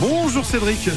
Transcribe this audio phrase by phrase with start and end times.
[0.00, 0.88] Bonjour Cédric.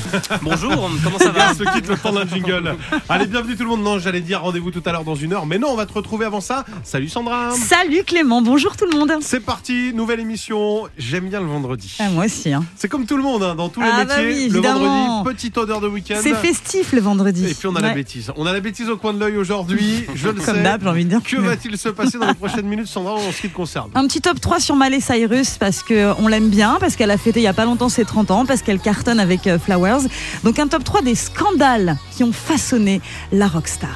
[0.44, 2.76] Bonjour, comment ça va Bien se quitte le temps d'un jingle.
[3.10, 3.82] Allez, bienvenue tout le monde.
[3.82, 5.94] Non, j'allais dire rendez-vous tout à l'heure dans une heure, mais non, on va te
[5.94, 6.66] retrouver avant ça.
[6.84, 7.50] Salut Sandra.
[7.52, 9.12] Salut Clément, bonjour tout le monde.
[9.22, 10.84] C'est parti, nouvelle émission.
[11.00, 11.96] J'aime bien le vendredi.
[12.00, 12.54] Ah, moi aussi.
[12.54, 12.64] hein.
[12.76, 14.44] C'est comme tout le monde, hein, dans tous les Ah bah métiers.
[14.46, 16.20] oui, le vendredi, petite odeur de week-end.
[16.22, 17.48] C'est festif le vendredi.
[17.50, 18.32] Et puis on a la bêtise.
[18.38, 20.06] On a la bêtise au coin de l'œil aujourd'hui.
[20.14, 20.64] Je le Comme sais.
[20.64, 21.22] d'hab, j'ai envie de dire.
[21.24, 23.90] Que va-t-il se passer dans les prochaines minutes, Sandra, en ce qui te concerne?
[23.96, 27.18] Un petit top 3 sur Miley Cyrus parce que on l'aime bien, parce qu'elle a
[27.18, 30.02] fêté il y a pas longtemps ses 30 ans, parce qu'elle cartonne avec euh, Flowers.
[30.44, 33.90] Donc un top 3 des scandales qui ont façonné la rockstar.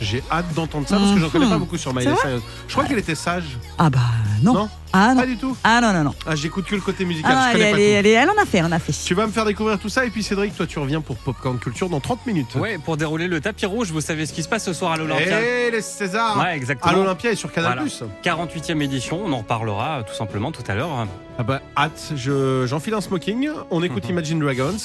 [0.00, 1.50] J'ai hâte d'entendre ça parce que j'en connais Mhm.
[1.50, 2.42] pas beaucoup sur Miley Cyrus.
[2.68, 3.58] Je crois qu'elle était sage.
[3.78, 3.98] Ah bah
[4.42, 4.54] non.
[4.54, 5.20] Non ah non.
[5.20, 5.56] Pas du tout.
[5.64, 6.14] Ah non non non.
[6.26, 7.32] Ah, j'écoute que le côté musical.
[7.36, 8.92] Ah, je elle, connais elle, pas en a fait, elle en a fait.
[9.04, 11.58] Tu vas me faire découvrir tout ça et puis Cédric, toi tu reviens pour Popcorn
[11.58, 12.54] Culture dans 30 minutes.
[12.54, 14.96] Ouais, pour dérouler le tapis rouge, vous savez ce qui se passe ce soir à
[14.96, 16.92] l'Olympia Et les Césars Ouais, exactement.
[16.92, 17.78] à l'Olympia et sur Canal+.
[17.78, 18.12] Voilà.
[18.22, 21.06] 48e édition, on en reparlera euh, tout simplement tout à l'heure.
[21.40, 24.10] Ah bah hâte, je- j'enfile un smoking, on écoute Mhm.
[24.10, 24.76] Imagine Dragons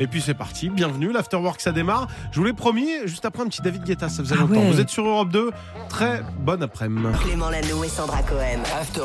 [0.00, 2.08] et puis c'est parti, bienvenue, l'afterwork ça démarre.
[2.32, 4.54] Je vous l'ai promis, juste après un petit David Guetta, ça faisait Ah longtemps.
[4.60, 4.70] ouais.
[4.72, 5.50] Vous êtes sur Europe 2,
[5.88, 7.06] très bonne après-midi.
[7.24, 8.58] Clément Lano et Sandra Cohen.
[8.80, 9.02] After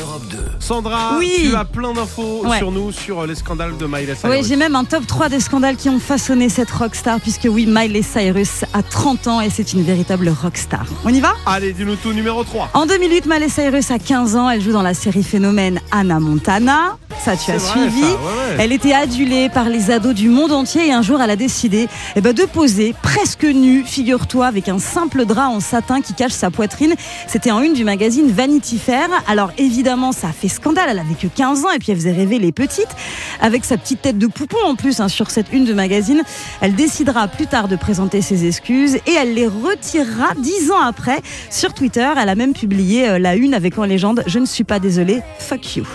[0.00, 0.38] Europe 2.
[0.60, 1.30] Sandra, Oui.
[1.50, 2.58] tu as plein d'infos Ouais.
[2.58, 4.30] sur nous, sur les scandales de Miley Cyrus.
[4.40, 7.66] Oui, j'ai même un top 3 des scandales qui ont façonné cette rockstar, puisque oui,
[7.68, 10.84] Miley Cyrus a 30 ans et c'est une véritable rockstar.
[11.04, 11.34] On y va?
[11.46, 12.70] Allez, dis-nous tout, numéro 3.
[12.74, 16.96] En 2008, Miley Cyrus a 15 ans, elle joue dans la série Phénomène Anna Montana.
[17.20, 18.00] Ça, tu as suivi.
[18.00, 18.56] ça, ouais, ouais.
[18.58, 21.88] Elle était adulée par les ados du monde entier et un jour, elle a décidé
[22.16, 26.32] eh ben, de poser presque nue, figure-toi, avec un simple drap en satin qui cache
[26.32, 26.94] sa poitrine.
[27.26, 29.08] C'était en une du magazine Vanity Fair.
[29.28, 30.88] Alors évidemment, ça a fait scandale.
[30.90, 32.94] Elle avait que 15 ans et puis elle faisait rêver les petites.
[33.40, 36.22] Avec sa petite tête de poupon en plus hein, sur cette une de magazine,
[36.60, 41.20] elle décidera plus tard de présenter ses excuses et elle les retirera dix ans après
[41.50, 42.08] sur Twitter.
[42.16, 45.22] Elle a même publié euh, la une avec en légende Je ne suis pas désolée,
[45.38, 45.86] fuck you.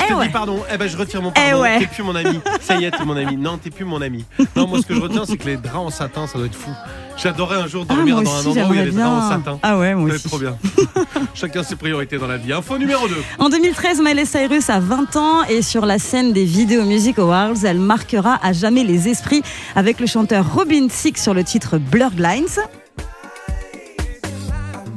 [0.00, 0.26] Je Eh ouais.
[0.26, 1.78] dis pardon, eh ben je retire mon Eh pardon, ouais.
[1.80, 2.40] t'es plus mon ami.
[2.60, 3.36] Ça y est, t'es mon ami.
[3.36, 4.24] Non, t'es plus mon ami.
[4.56, 6.54] Non, moi ce que je retiens, c'est que les draps en satin, ça doit être
[6.54, 6.70] fou.
[7.16, 9.24] J'adorais un jour Ah, dormir moi dans un endroit où il y a des draps
[9.24, 9.58] en satin.
[9.62, 10.28] Ah ouais, moi Ça aussi.
[10.28, 10.56] trop bien.
[11.34, 12.52] Chacun ses priorités dans la vie.
[12.52, 13.14] Info numéro 2.
[13.38, 17.64] En 2013, Miley Cyrus a 20 ans et sur la scène des Video Music Awards,
[17.64, 19.42] elle marquera à jamais les esprits
[19.76, 22.46] avec le chanteur Robin Thicke sur le titre Blurred Lines.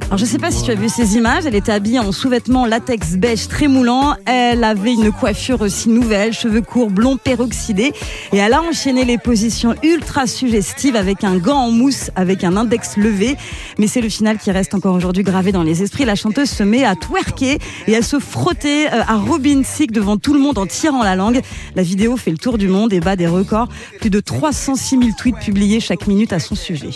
[0.08, 2.68] Alors je sais pas si tu as vu ces images, elle était habillée en sous-vêtements
[2.68, 7.94] latex beige très moulant, elle avait une coiffure aussi nouvelle, cheveux courts, blond peroxydé
[8.32, 12.58] et elle a enchaîné les positions ultra suggestives avec un gant en mousse avec un
[12.58, 13.36] index levé,
[13.80, 16.06] mais c'est le final qui reste encore aujourd'hui gravé dans les esprits.
[16.06, 20.18] La chanteuse se met à twerker et à se frotter euh, à Robin Thicke devant
[20.18, 21.42] tout le monde en tirant la langue.
[21.76, 25.12] La vidéo fait le tour du monde et bat des records, plus de 306 000
[25.18, 26.92] tweets publiés chaque minute à son sujet.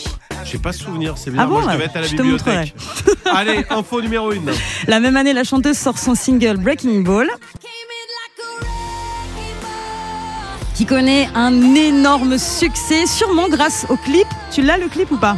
[0.45, 1.41] J'ai pas souvenir, c'est bien.
[1.43, 2.73] Ah Moi bon, je devais être à la Je te bibliothèque.
[3.25, 4.35] Allez, info numéro 1.
[4.87, 7.27] La même année, la chanteuse sort son single Breaking Ball.
[10.75, 14.27] qui connaît un énorme succès, sûrement grâce au clip.
[14.51, 15.35] Tu l'as le clip ou pas?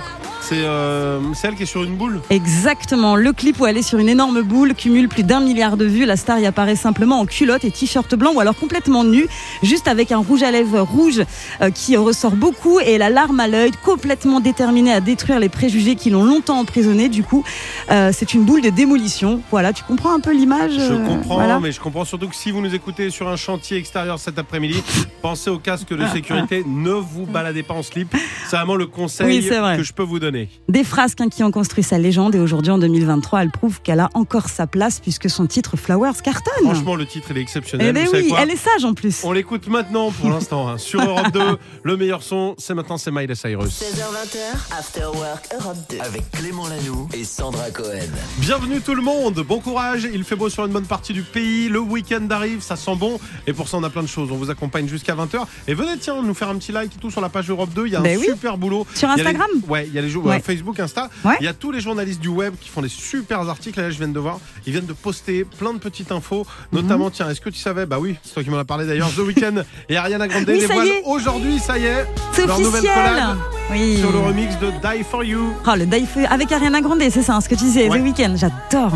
[0.50, 2.22] C'est euh, celle qui est sur une boule.
[2.32, 5.86] Exactement, le clip où elle est sur une énorme boule cumule plus d'un milliard de
[5.86, 6.06] vues.
[6.06, 9.28] La star y apparaît simplement en culotte et t-shirt blanc ou alors complètement nue,
[9.62, 11.22] juste avec un rouge à lèvres rouge
[11.62, 15.94] euh, qui ressort beaucoup et la larme à l'œil, complètement déterminée à détruire les préjugés
[15.94, 17.10] qui l'ont longtemps emprisonnée.
[17.10, 17.44] Du coup,
[17.92, 19.44] euh, c'est une boule de démolition.
[19.52, 21.60] Voilà, tu comprends un peu l'image Je comprends, voilà.
[21.60, 24.81] mais je comprends surtout que si vous nous écoutez sur un chantier extérieur cet après-midi,
[25.22, 26.64] pensez au casque de sécurité.
[26.66, 28.16] ne vous baladez pas en slip.
[28.48, 30.39] C'est vraiment le conseil Oui, que je peux vous donner.
[30.68, 34.00] Des frasques hein, qui ont construit sa légende et aujourd'hui en 2023, elle prouve qu'elle
[34.00, 36.64] a encore sa place puisque son titre Flowers cartonne.
[36.64, 37.88] Franchement, le titre il est exceptionnel.
[37.90, 39.22] Eh ben oui, elle est sage en plus.
[39.24, 41.40] On l'écoute maintenant pour l'instant hein, sur Europe 2.
[41.84, 43.82] Le meilleur son, c'est maintenant c'est Miley Cyrus.
[43.82, 45.98] 16h20, After Work Europe 2.
[46.00, 48.00] Avec Clément Lanoux et Sandra Cohen.
[48.38, 50.08] Bienvenue tout le monde, bon courage.
[50.14, 51.70] Il fait beau sur une bonne partie du pays.
[51.70, 53.20] Le week-end arrive, ça sent bon.
[53.48, 54.32] Et pour ça, on a plein de choses.
[54.32, 55.46] On vous accompagne jusqu'à 20h.
[55.68, 57.88] Et venez, tiens, nous faire un petit like et tout sur la page Europe 2.
[57.88, 58.26] Il y a Ben un oui.
[58.28, 58.86] super boulot.
[58.94, 59.50] Sur Il y a les- Instagram?
[59.68, 60.40] Ouais, il y a les jours Ouais.
[60.42, 61.10] Facebook, Insta.
[61.26, 61.36] Ouais.
[61.40, 63.80] Il y a tous les journalistes du web qui font des super articles.
[63.80, 64.40] Là, je viens de voir.
[64.66, 66.46] Ils viennent de poster plein de petites infos.
[66.72, 66.81] Mhm.
[66.81, 67.86] Notamment, tiens, est-ce que tu savais?
[67.86, 69.10] Bah oui, c'est toi qui m'en as parlé d'ailleurs.
[69.14, 71.04] The Weeknd et Ariana Grande Oui, dévoilent est.
[71.06, 73.06] aujourd'hui, ça y est, C'est leur nouvelle officiel.
[73.10, 73.38] collab
[73.72, 73.98] Oui.
[74.00, 75.54] sur le remix de Die For You.
[75.68, 78.00] Oh, le Die For- avec Ariana Grande, c'est ça, hein, ce que tu disais, Ouais.
[78.00, 78.94] The Weeknd, j'adore.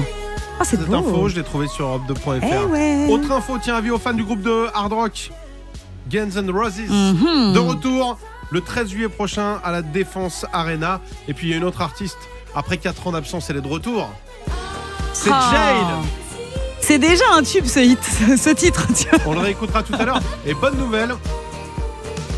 [0.60, 0.96] Oh, c'est Cette beau.
[0.96, 2.44] info, je l'ai trouvée sur Europe2.fr.
[2.44, 3.08] Eh ouais.
[3.10, 5.32] Autre info, tiens, avis aux fans du groupe de hard rock
[6.12, 6.80] Guns N' Roses.
[6.90, 7.54] Mhm.
[7.54, 8.20] De retour
[8.54, 11.02] le 13 juillet prochain à la Défense Arena.
[11.28, 12.18] Et puis il y a une autre artiste,
[12.56, 14.10] après 4 ans d'absence, elle est de retour.
[15.12, 15.52] C'est Oh.
[15.52, 16.06] Jade.
[16.80, 18.00] C'est déjà un tube ce hit,
[18.38, 18.86] ce titre.
[19.26, 20.22] On le réécoutera tout à l'heure.
[20.46, 21.16] Et bonne nouvelle,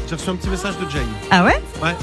[0.07, 1.01] j'ai reçu un petit message de Jane.
[1.31, 1.61] Ah ouais?
[1.83, 1.95] Ouais.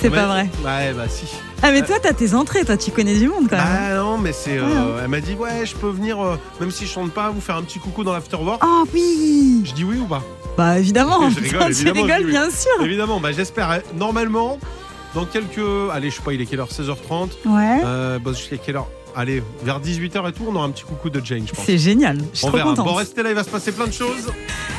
[0.00, 0.50] C'est pas vrai.
[0.64, 1.26] Ouais, bah si.
[1.66, 3.64] Ah, mais toi, t'as tes entrées, toi, tu connais du monde quand même.
[3.66, 4.58] Bah non, mais c'est.
[4.58, 7.40] euh, elle m'a dit, ouais, je peux venir, euh, même si je chante pas, vous
[7.40, 8.62] faire un petit coucou dans l'afterwork.
[8.64, 10.22] Oh oui Je dis oui ou pas?
[10.58, 12.30] Bah évidemment, Je rigole, putain, tu évidemment, rigoles, oui, oui.
[12.32, 12.84] bien sûr.
[12.84, 13.70] Évidemment, bah j'espère.
[13.70, 13.78] hein.
[13.96, 14.58] Normalement,
[15.14, 15.58] dans quelques.
[15.92, 17.28] Allez, je sais pas, il est quelle heure 16h30.
[17.46, 17.80] Ouais.
[17.84, 21.08] Euh, bah, jusqu'à quelle heure Allez, vers 18h et tout, on aura un petit coucou
[21.08, 21.64] de Jane, je pense.
[21.64, 22.70] C'est génial, je suis On trop verra.
[22.70, 22.86] contente.
[22.86, 24.32] Bon, restez là, il va se passer plein de choses.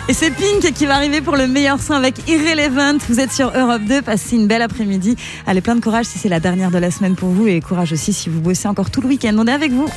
[0.08, 3.00] Et c'est Pink qui va arriver pour le meilleur son avec Irrelevant.
[3.10, 5.16] Vous êtes sur Europe 2, passez une belle après-midi.
[5.48, 7.92] Allez, plein de courage si c'est la dernière de la semaine pour vous et courage
[7.92, 9.36] aussi si vous bossez encore tout le week-end.
[9.40, 9.88] On est avec vous.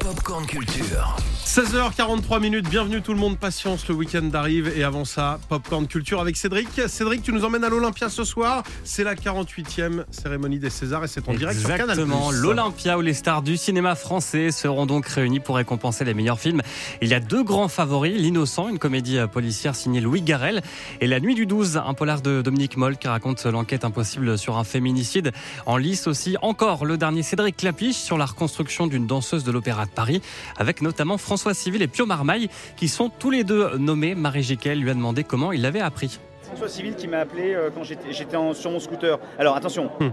[0.00, 1.16] Popcorn Culture.
[1.44, 6.20] 16h43 minutes, bienvenue tout le monde, patience, le week-end arrive et avant ça, Popcorn Culture
[6.20, 6.68] avec Cédric.
[6.86, 11.08] Cédric, tu nous emmènes à l'Olympia ce soir, c'est la 48e cérémonie des Césars et
[11.08, 11.90] c'est en direct sur Canal+.
[11.90, 16.40] Exactement, l'Olympia où les stars du cinéma français seront donc réunies pour récompenser les meilleurs
[16.40, 16.62] films.
[17.02, 20.62] Il y a deux grands favoris, L'Innocent, une comédie policière signée Louis Garrel,
[21.02, 24.56] et La Nuit du 12, un polar de Dominique Moll qui raconte l'enquête impossible sur
[24.56, 25.32] un féminicide.
[25.66, 29.84] En lice aussi, encore le dernier Cédric Clapiche sur la reconstruction d'une danseuse de l'Opéra
[29.84, 30.22] de Paris,
[30.56, 34.14] avec notamment François Civil et Pio Marmaille, qui sont tous les deux nommés.
[34.14, 36.18] Marie Jiquel lui a demandé comment il l'avait appris.
[36.42, 38.12] François Civil qui m'a appelé euh, quand j'étais
[38.54, 39.18] sur mon scooter.
[39.38, 40.10] Alors attention, Hmm.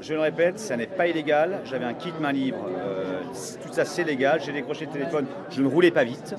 [0.00, 1.60] je le répète, ça n'est pas illégal.
[1.64, 3.20] J'avais un kit main libre, euh,
[3.66, 4.40] tout ça c'est légal.
[4.44, 6.34] J'ai décroché le téléphone, je ne roulais pas vite.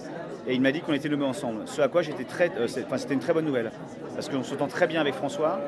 [0.48, 1.62] Et il m'a dit qu'on était nommés ensemble.
[1.66, 3.72] Ce à quoi j'étais très, euh, enfin, c'était une très bonne nouvelle.
[4.16, 5.60] Parce qu'on s'entend très bien avec François.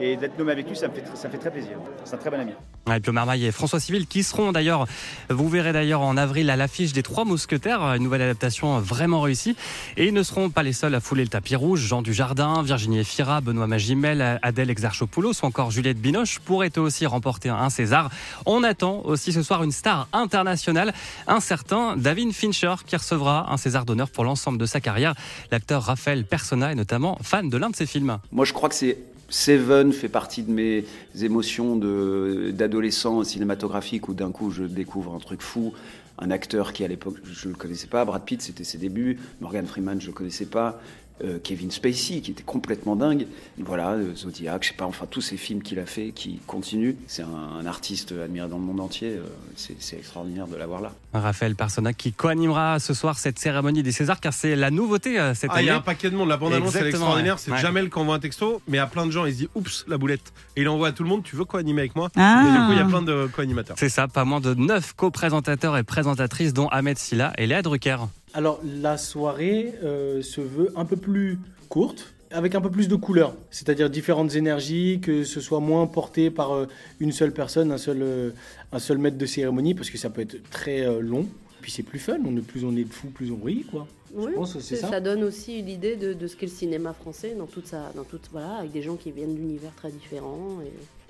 [0.00, 1.72] Et d'être nommé avec lui, ça me fait, tr- ça me fait très plaisir.
[2.04, 2.52] C'est un très bon ami.
[2.88, 4.88] Ouais, Pio Marmaille et François Civil qui seront d'ailleurs,
[5.30, 9.54] vous verrez d'ailleurs en avril à l'affiche des Trois Mousquetaires, une nouvelle adaptation vraiment réussie.
[9.96, 11.80] Et ils ne seront pas les seuls à fouler le tapis rouge.
[11.80, 17.50] Jean Dujardin, Virginie Efira, Benoît Magimel, Adèle Exarchopoulos ou encore Juliette Binoche pourraient aussi remporter
[17.50, 18.10] un César.
[18.46, 20.92] On attend aussi ce soir une star internationale,
[21.28, 25.14] un certain David Fincher qui recevra un César d'honneur pour l'ensemble de sa carrière.
[25.52, 28.18] L'acteur Raphaël Persona est notamment fan de l'un de ses films.
[28.32, 28.98] Moi, je crois que c'est
[29.32, 30.84] Seven fait partie de mes
[31.22, 35.72] émotions d'adolescent cinématographique où d'un coup je découvre un truc fou,
[36.18, 39.18] un acteur qui à l'époque je ne le connaissais pas, Brad Pitt c'était ses débuts,
[39.40, 40.82] Morgan Freeman je ne le connaissais pas,
[41.24, 43.26] euh, Kevin Spacey qui était complètement dingue,
[43.58, 46.94] voilà euh, Zodiac, je sais pas, enfin tous ces films qu'il a fait qui continuent.
[47.06, 47.28] C'est un,
[47.60, 49.22] un artiste admiré dans le monde entier, euh,
[49.56, 50.92] c'est extraordinaire de l'avoir là.
[51.14, 55.34] Raphaël Persona qui co-animera ce soir cette cérémonie des Césars car c'est la nouveauté euh,
[55.34, 55.76] cette Ah, il y année.
[55.76, 57.40] a un paquet de monde, la bande-annonce elle est Exactement, extraordinaire, ouais.
[57.44, 57.58] c'est Ouais.
[57.58, 59.98] Jamel qui envoie un texto, mais à plein de gens, il se dit oups, la
[59.98, 60.32] boulette.
[60.56, 62.44] Et il envoie à tout le monde, tu veux co-animer avec moi Ah.
[62.46, 63.76] Et du coup, il y a plein de co-animateurs.
[63.78, 67.96] C'est ça, pas moins de 9 co-présentateurs et présentatrices dont Ahmed Silla et Léa Drucker.
[68.34, 71.38] Alors la soirée euh, se veut un peu plus
[71.68, 76.30] courte, avec un peu plus de couleurs, c'est-à-dire différentes énergies, que ce soit moins porté
[76.30, 76.66] par euh,
[76.98, 78.30] une seule personne, un seul, euh,
[78.72, 81.26] un seul maître de cérémonie, parce que ça peut être très long.
[81.60, 83.86] Puis c'est plus fun, on plus on est de fou, plus on rit, quoi.
[84.14, 84.88] Oui, pense que c'est ça.
[84.90, 88.04] ça donne aussi l'idée de, de ce qu'est le cinéma français dans toute sa, dans
[88.04, 90.58] toute, voilà, avec des gens qui viennent d'univers très différents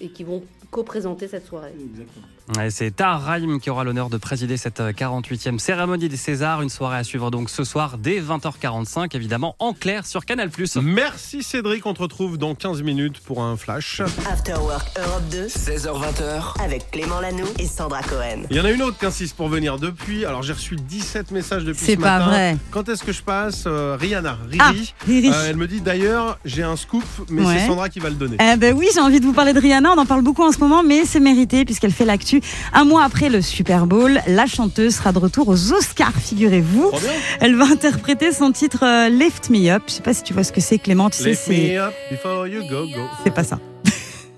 [0.01, 1.73] et, et qui vont co-présenter cette soirée.
[1.79, 2.27] Exactement.
[2.71, 6.61] C'est Tahar Rahim qui aura l'honneur de présider cette euh, 48e cérémonie des Césars.
[6.61, 10.51] Une soirée à suivre donc ce soir dès 20h45, évidemment en clair sur Canal+.
[10.83, 14.01] Merci Cédric, on te retrouve dans 15 minutes pour un flash.
[14.29, 16.61] After Work Europe 2 16h20h.
[16.63, 18.43] avec Clément Lanoux et Sandra Cohen.
[18.51, 20.25] Il y en a une autre qui insiste pour venir depuis.
[20.25, 22.31] Alors j'ai reçu 17 messages depuis C'est ce pas matin.
[22.31, 22.57] vrai.
[22.71, 24.59] Quand est-ce que je passe Euh, Rihanna, Riri.
[24.61, 24.73] Ah,
[25.07, 25.29] Riri.
[25.31, 27.59] Euh, elle me dit d'ailleurs, j'ai un scoop, mais Ouais.
[27.59, 28.37] c'est Sandra qui va le donner.
[28.41, 29.93] Eh ben oui, j'ai envie de vous parler de Rihanna.
[29.93, 32.41] On en parle beaucoup en ce moment, mais c'est mérité puisqu'elle fait l'actu.
[32.73, 36.91] Un mois après le Super Bowl, la chanteuse sera de retour aux Oscars, figurez-vous.
[37.41, 39.83] Elle va interpréter son titre euh, Lift Me Up.
[39.87, 41.11] Je sais pas si tu vois ce que c'est, Clément.
[41.11, 43.03] Tu sais, Lift c'est me up before you go go.
[43.25, 43.59] c'est pas ça.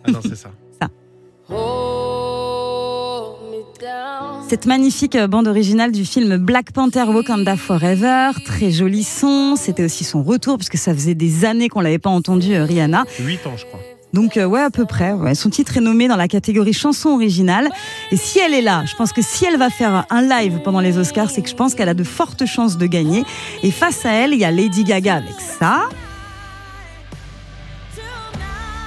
[0.06, 0.50] Ah non, c'est ça.
[4.48, 9.56] Cette magnifique euh, bande originale du film Black Panther Wakanda Forever, très joli son.
[9.56, 13.04] C'était aussi son retour puisque ça faisait des années qu'on l'avait pas entendu euh, Rihanna.
[13.18, 13.80] 8 ans, je crois.
[14.12, 15.12] Donc euh, ouais, à peu près.
[15.12, 15.34] ouais.
[15.34, 17.68] Son titre est nommé dans la catégorie chanson originale.
[18.12, 20.80] Et si elle est là, je pense que si elle va faire un live pendant
[20.80, 23.24] les Oscars, c'est que je pense qu'elle a de fortes chances de gagner.
[23.62, 25.88] Et face à elle, il y a Lady Gaga avec ça.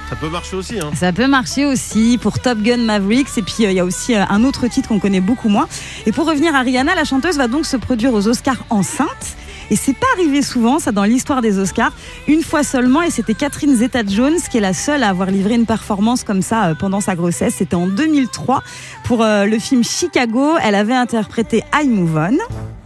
[0.08, 0.78] Ça peut marcher aussi.
[0.80, 0.90] Hein.
[0.94, 3.36] Ça peut marcher aussi pour Top Gun Mavericks.
[3.36, 5.68] Et puis euh, il y a aussi euh, un autre titre qu'on connaît beaucoup moins.
[6.06, 9.36] Et pour revenir à Rihanna, la chanteuse va donc se produire aux Oscars enceinte.
[9.70, 11.92] Et c'est pas arrivé souvent, ça, dans l'histoire des Oscars.
[12.26, 15.66] Une fois seulement, et c'était Catherine Zeta-Jones qui est la seule à avoir livré une
[15.66, 17.56] performance comme ça euh, pendant sa grossesse.
[17.58, 18.62] C'était en 2003
[19.04, 20.54] pour le film Chicago.
[20.62, 22.77] Elle avait interprété I Move On.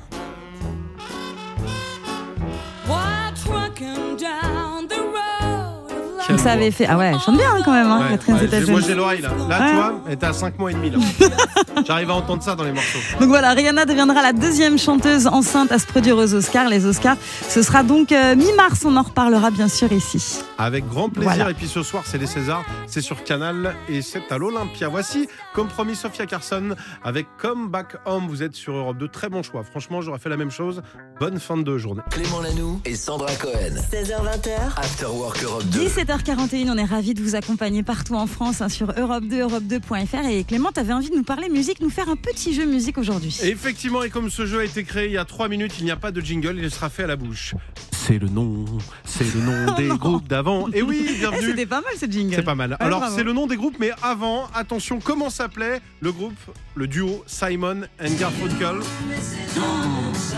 [6.38, 6.86] Ça avait fait.
[6.88, 8.70] Ah ouais, elle chante bien hein, quand même, hein, Ouais, Catherine ouais, j'ai- Zeta-Jones.
[8.72, 9.28] moi j'ai l'oreille là.
[9.48, 9.68] Là, Ouais.
[9.68, 10.98] tu vois, elle était à 5 mois et demi là.
[11.86, 12.98] J'arrive à entendre ça dans les morceaux.
[13.20, 16.68] Donc voilà, Rihanna deviendra la deuxième chanteuse enceinte à se produire aux Oscars.
[16.68, 17.16] Les Oscars,
[17.48, 18.80] ce sera donc euh, mi-mars.
[18.84, 20.40] On en reparlera bien sûr ici.
[20.58, 21.30] Avec grand plaisir.
[21.34, 21.50] Voilà.
[21.50, 22.64] Et puis ce soir, c'est les Césars.
[22.86, 24.88] C'est sur Canal et c'est à l'Olympia.
[24.88, 26.74] Voici, comme promis, Sophia Carson
[27.04, 28.26] avec Come Back Home.
[28.28, 29.08] Vous êtes sur Europe 2.
[29.08, 29.62] Très bon choix.
[29.64, 30.82] Franchement, j'aurais fait la même chose.
[31.20, 32.02] Bonne fin de journée.
[32.10, 33.74] Clément Lanoux et Sandra Cohen.
[33.92, 35.80] 16h20h, After Work Europe 2.
[36.22, 40.24] 17h41, on est ravis de vous accompagner partout en France hein, sur Europe 2, Europe2.fr.
[40.30, 43.36] Et Clément, t'avais envie de nous parler musique, nous faire un petit jeu musique aujourd'hui.
[43.42, 45.90] Effectivement, et comme ce jeu a été créé il y a 3 minutes, il n'y
[45.90, 47.54] a pas de jingle, il sera fait à la bouche.
[47.90, 48.64] C'est le nom,
[49.04, 49.96] c'est le nom des non.
[49.96, 50.68] groupes d'avant.
[50.72, 51.46] Et oui, Eh, bienvenue.
[51.48, 52.36] C'était pas mal ce jingle.
[52.36, 52.70] C'est pas mal.
[52.70, 56.38] Ouais, Alors, c'est le nom des groupes, mais avant, attention, comment s'appelait le groupe,
[56.76, 58.76] le duo Simon and Garfunkel?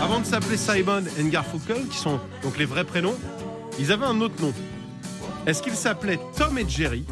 [0.01, 3.15] Avant de s'appeler Simon and Garfunkel, qui sont donc les vrais prénoms,
[3.77, 4.51] ils avaient un autre nom.
[5.45, 7.05] Est-ce qu'ils s'appelaient Tom et Jerry?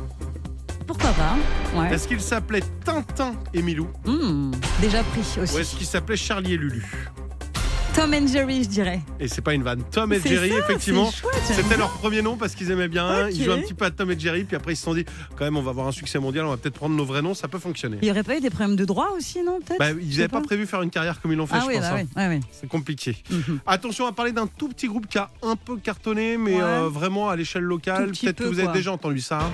[0.88, 1.36] Pourquoi pas
[1.75, 1.94] Ouais.
[1.94, 3.88] Est-ce qu'ils s'appelaient Tintin et Milou?
[4.06, 5.56] Hmm, déjà pris aussi.
[5.56, 6.84] Ou est-ce qu'ils s'appelaient Charlie et Lulu?
[7.95, 9.01] Tom and Jerry, je dirais.
[9.19, 9.83] Et c'est pas une vanne.
[9.91, 11.12] Tom et Jerry, ça, effectivement.
[11.45, 13.29] C'était leur premier nom parce qu'ils aimaient bien.
[13.29, 15.05] Ils jouaient un petit peu à Tom et Jerry, puis après ils se sont dit,
[15.35, 17.35] quand même, on va avoir un succès mondial, on va peut-être prendre nos vrais noms,
[17.35, 17.97] ça peut fonctionner.
[18.01, 19.77] Il n'y aurait pas eu des problèmes de droit aussi, non Peut-être?
[19.77, 21.73] Bah, ils n'avaient pas prévu faire une carrière comme ils l'ont fait, Ah je oui,
[21.75, 21.83] pense.
[21.83, 22.03] bah hein.
[22.15, 22.39] oui, ouais, ouais.
[22.51, 23.15] C'est compliqué.
[23.29, 23.59] Mhm.
[23.67, 26.62] Attention à parler d'un tout petit groupe qui a un peu cartonné, mais Ouais.
[26.63, 28.12] euh, vraiment à l'échelle locale.
[28.12, 28.73] Peut-être que vous avez quoi.
[28.73, 29.39] déjà entendu ça.
[29.41, 29.51] hein.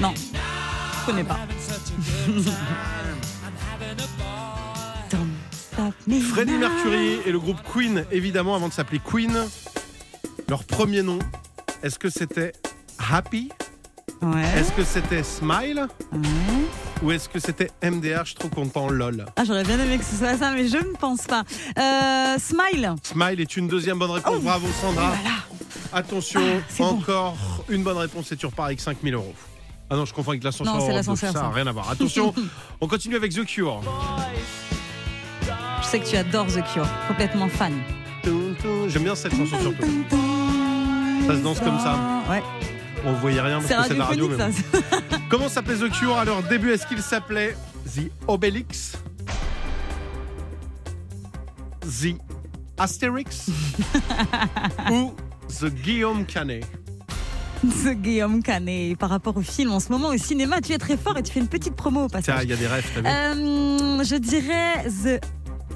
[0.00, 1.38] Non, je connais pas.
[5.76, 6.52] Don't stop me Freddie.
[6.58, 9.36] Mercury et le groupe Queen, évidemment, avant de s'appeler Queen.
[10.48, 11.18] Leur premier nom,
[11.82, 12.52] est-ce que c'était
[13.10, 13.50] Happy?
[14.22, 14.42] Ouais.
[14.56, 15.86] Est-ce que c'était Smile?
[16.12, 16.18] Ouais.
[17.02, 19.26] Ou est-ce que c'était MDR Je suis trop content, lol?
[19.36, 21.42] Ah, j'aurais bien aimé que ce soit ça, mais je ne pense pas.
[21.78, 22.94] Euh, smile.
[23.02, 24.34] Smile est une deuxième bonne réponse.
[24.36, 24.40] Oh.
[24.42, 25.10] Bravo Sandra.
[25.10, 25.36] Voilà.
[25.92, 26.84] Attention, Ah, bon.
[26.86, 27.36] encore
[27.68, 29.34] une bonne réponse et tu repars avec 5000 euros.
[29.90, 30.72] Ah non, je confonds avec l'ascenseur.
[30.74, 31.54] Non, c'est Europe l'ascenseur, 2, Ça n'a ça.
[31.54, 31.90] rien à voir.
[31.90, 32.34] Attention,
[32.80, 33.82] on continue avec The Cure.
[35.84, 36.88] Je sais que tu adores The Cure.
[37.08, 37.72] Complètement fan.
[38.88, 39.84] J'aime bien cette chanson surtout.
[41.26, 41.98] Ça se danse comme ça.
[42.28, 42.42] Ouais,
[43.04, 44.30] On voyait rien parce c'est que c'est la radio.
[44.36, 44.48] ça.
[45.30, 47.56] Comment s'appelait The Cure leur début Est-ce qu'il s'appelait
[47.94, 48.92] The Obelix
[51.82, 52.16] The
[52.78, 53.50] Asterix?
[54.90, 55.14] Ou
[55.60, 56.64] The Guillaume Canet?
[57.62, 58.96] Ce Guillaume Canet.
[58.98, 61.32] Par rapport au film, en ce moment au cinéma, tu es très fort et tu
[61.32, 62.44] fais une petite promo au Tiens, passage.
[62.44, 63.06] il y a des rêves, t'as vu?
[63.06, 65.24] Euh, je dirais The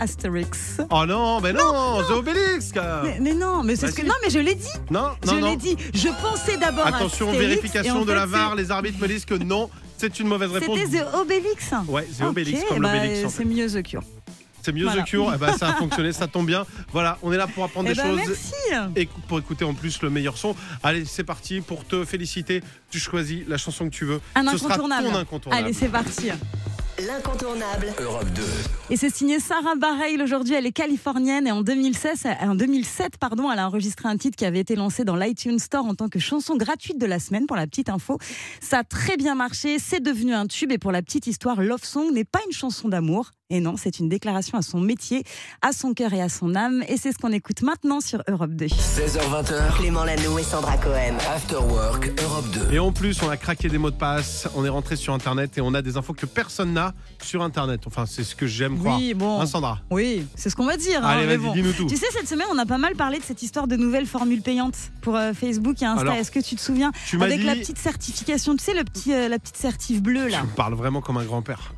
[0.00, 0.46] Asterix.
[0.90, 3.02] Oh non, mais non, The Obelix quoi.
[3.04, 4.68] Mais, mais non, mais c'est ce que non, mais je l'ai dit.
[4.90, 5.50] Non, je non, non.
[5.50, 5.76] l'ai dit.
[5.94, 9.24] Je pensais d'abord à Attention, Astérix, vérification en de la VAR, les arbitres me disent
[9.24, 10.78] que non, c'est une mauvaise c'est- réponse.
[10.78, 11.70] C'était The Obélix.
[11.88, 14.02] Ouais, The Ok, Obélix, comme bah, l'Obélix en C'est mieux The Cure.
[14.60, 15.02] C'est mieux Voilà.
[15.02, 16.66] The Cure, eh ben, ça a fonctionné, ça tombe bien.
[16.92, 18.92] Voilà, on est là pour apprendre Eh des ben, choses merci.
[18.96, 20.54] et pour écouter en plus le meilleur son.
[20.82, 22.62] Allez, c'est parti pour te féliciter.
[22.90, 24.20] Tu choisis la chanson que tu veux.
[24.34, 25.08] Un Ce sera incontournable.
[25.10, 25.64] ton incontournable.
[25.64, 26.30] Allez, c'est parti.
[27.06, 27.92] L'incontournable.
[28.00, 28.42] Europe 2.
[28.90, 30.54] Et c'est signé Sarah Bareil aujourd'hui.
[30.54, 34.44] Elle est californienne et en 2016, en 2007, pardon, elle a enregistré un titre qui
[34.44, 37.56] avait été lancé dans l'iTunes Store en tant que chanson gratuite de la semaine pour
[37.56, 38.18] la petite info.
[38.60, 39.78] Ça a très bien marché.
[39.78, 42.88] C'est devenu un tube et pour la petite histoire, Love Song n'est pas une chanson
[42.88, 43.30] d'amour.
[43.50, 45.24] Et non, c'est une déclaration à son métier,
[45.62, 46.84] à son cœur et à son âme.
[46.86, 48.66] Et c'est ce qu'on écoute maintenant sur Europe 2.
[48.66, 49.78] 16h20h.
[49.78, 51.16] Clément Lanoux et Sandra Cohen.
[51.34, 52.74] After Work Europe 2.
[52.74, 55.56] Et en plus, on a craqué des mots de passe, on est rentré sur Internet
[55.56, 56.87] et on a des infos que personne n'a
[57.22, 57.82] sur Internet.
[57.86, 58.98] Enfin, c'est ce que j'aime croire.
[58.98, 59.40] Oui, bon.
[59.40, 61.04] Hein, Sandra Oui, c'est ce qu'on va dire.
[61.04, 61.52] hein, Allez, mais vas-y, bon.
[61.54, 61.86] dis-nous tout.
[61.86, 64.42] Tu sais, cette semaine, on a pas mal parlé de cette histoire de nouvelles formules
[64.42, 66.16] payantes pour euh, Facebook et Insta.
[66.18, 67.46] Est-ce que tu te souviens Tu Avec dit.
[67.46, 70.38] la petite certification, tu sais, le petit, euh, la petite certif bleue là.
[70.40, 71.72] Tu me parles vraiment comme un grand-père.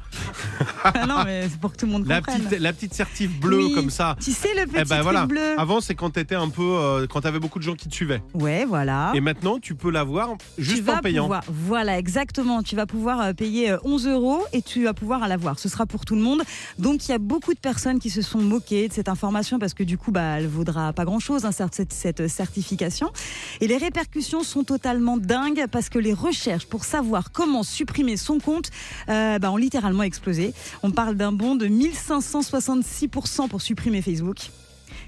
[0.84, 2.42] Ah non, mais c'est pour que tout le monde La comprenne.
[2.44, 3.74] petite, la petite certif bleue Oui.
[3.74, 4.16] comme ça.
[4.22, 5.26] Tu sais, le petit Eh ben truc voilà.
[5.26, 5.54] bleu.
[5.58, 8.22] Avant, c'est quand t'étais un peu, euh, quand t'avais beaucoup de gens qui te suivaient.
[8.34, 9.12] Ouais, voilà.
[9.14, 11.24] Et maintenant, tu peux l'avoir juste tu vas en payant.
[11.24, 12.62] pouvoir, voilà, exactement.
[12.62, 15.58] Tu vas pouvoir euh, payer euh, 11 euros et tu vas pouvoir l'avoir.
[15.58, 16.42] Ce sera pour tout le monde.
[16.78, 19.74] Donc, il y a beaucoup de personnes qui se sont moquées de cette information parce
[19.74, 23.10] que du coup, bah, elle vaudra pas grand-chose, hein, cette, cette- cette certification.
[23.60, 28.38] Et les répercussions sont totalement dingues parce que les recherches pour savoir comment supprimer son
[28.38, 28.70] compte
[29.08, 30.52] euh, bah, ont littéralement explosé.
[30.82, 34.38] On parle d'un bond de 1566% pour supprimer Facebook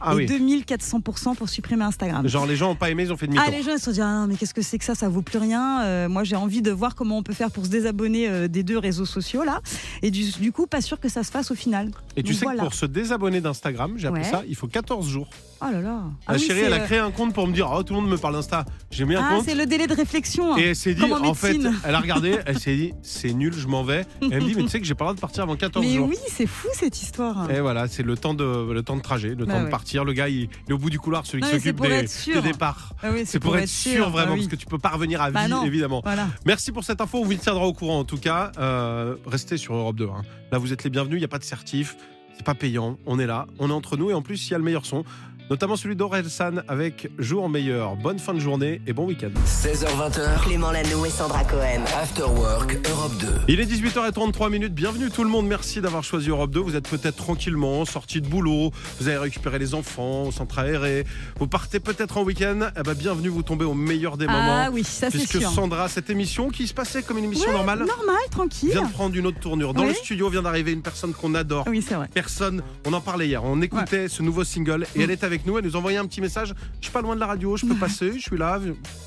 [0.00, 0.26] Ah et oui.
[0.26, 2.26] 2400% pour supprimer Instagram.
[2.28, 3.46] Genre, les gens ont pas aimé, ils ont fait demi-tour.
[3.48, 4.94] Ah, les gens ils se sont dit ah, non, mais qu'est-ce que c'est que ça?
[4.94, 5.82] Ça vaut plus rien.
[5.82, 8.62] Euh, moi, j'ai envie de voir comment on peut faire pour se désabonner euh, des
[8.62, 9.60] deux réseaux sociaux là.
[10.02, 11.90] Et du, du coup, pas sûr que ça se fasse au final.
[12.16, 12.60] Et tu sais voilà.
[12.60, 14.30] que pour se désabonner d'Instagram, j'ai appris Ouais.
[14.30, 15.28] ça, il faut 14 jours.
[15.64, 16.02] Oh là là.
[16.26, 18.00] Ah oui, chérie, elle a euh, créé un compte pour me dire Oh, tout le
[18.00, 18.64] monde me parle d'Insta.
[18.90, 19.44] J'ai mis un Ah, compte.
[19.44, 20.54] c'est le délai de réflexion.
[20.54, 20.56] hein.
[20.58, 23.52] Et elle s'est dit, en en fait, elle a regardé, elle s'est dit, c'est nul,
[23.54, 24.00] je m'en vais.
[24.22, 25.54] Et elle me dit, mais tu sais que j'ai pas le droit de partir avant
[25.54, 26.08] 14 Mais jours.
[26.08, 27.48] oui, c'est fou cette histoire.
[27.50, 29.70] Et voilà, c'est le temps de le temps de trajet, le Bah temps de ouais.
[29.70, 30.02] partir.
[30.02, 30.04] partir.
[30.04, 32.42] Le gars, il, est au bout du couloir, celui Non, qui mais s'occupe des, des
[32.52, 32.94] départs.
[33.02, 34.38] Ah oui, C'est pour, être sûr, vraiment, bah oui.
[34.40, 35.64] parce que tu peux pas revenir à vie, Bah non.
[35.64, 36.00] évidemment.
[36.04, 36.26] Voilà.
[36.44, 38.50] Merci pour cette info, on vous tiendra au courant en tout cas.
[38.58, 40.06] Euh, restez sur Europe 2.
[40.08, 40.22] hein.
[40.50, 41.96] Là, vous êtes les bienvenus, il n'y a pas de certif,
[42.36, 44.54] c'est pas payant, on est là, on est entre nous et en plus, il y
[44.54, 45.04] a le meilleur son,
[45.52, 47.94] notamment celui d'Orelsan avec Jour meilleur.
[47.96, 49.28] Bonne fin de journée et bon week-end.
[49.46, 51.82] 16h20h, Clément Lano et Sandra Cohen.
[52.02, 53.26] After Work Europe 2.
[53.48, 54.72] Il est 18h33 minutes.
[54.74, 55.46] Bienvenue tout le monde.
[55.46, 56.60] Merci d'avoir choisi Europe 2.
[56.60, 58.70] Vous êtes peut-être tranquillement sorti de boulot.
[58.98, 61.04] Vous avez récupéré les enfants au centre aéré.
[61.38, 62.70] Vous partez peut-être en week-end.
[62.74, 63.28] Eh ben, bienvenue.
[63.28, 64.62] Vous tombez au meilleur des moments.
[64.64, 65.50] Ah oui, ça c'est Puisque sûr.
[65.50, 68.70] Sandra, cette émission qui se passait comme une émission Ouais, normale, Normal, tranquille.
[68.70, 69.74] vient de prendre une autre tournure.
[69.74, 69.88] Dans Oui.
[69.88, 71.66] le studio vient d'arriver une personne qu'on adore.
[71.68, 72.08] Oui, c'est vrai.
[72.14, 75.58] Personne, on en parlait hier, on écoutait ce nouveau single et elle est avec nous,
[75.58, 76.54] elle nous envoyait un petit message.
[76.80, 78.58] Je suis pas loin de la radio, je peux passer, je suis là,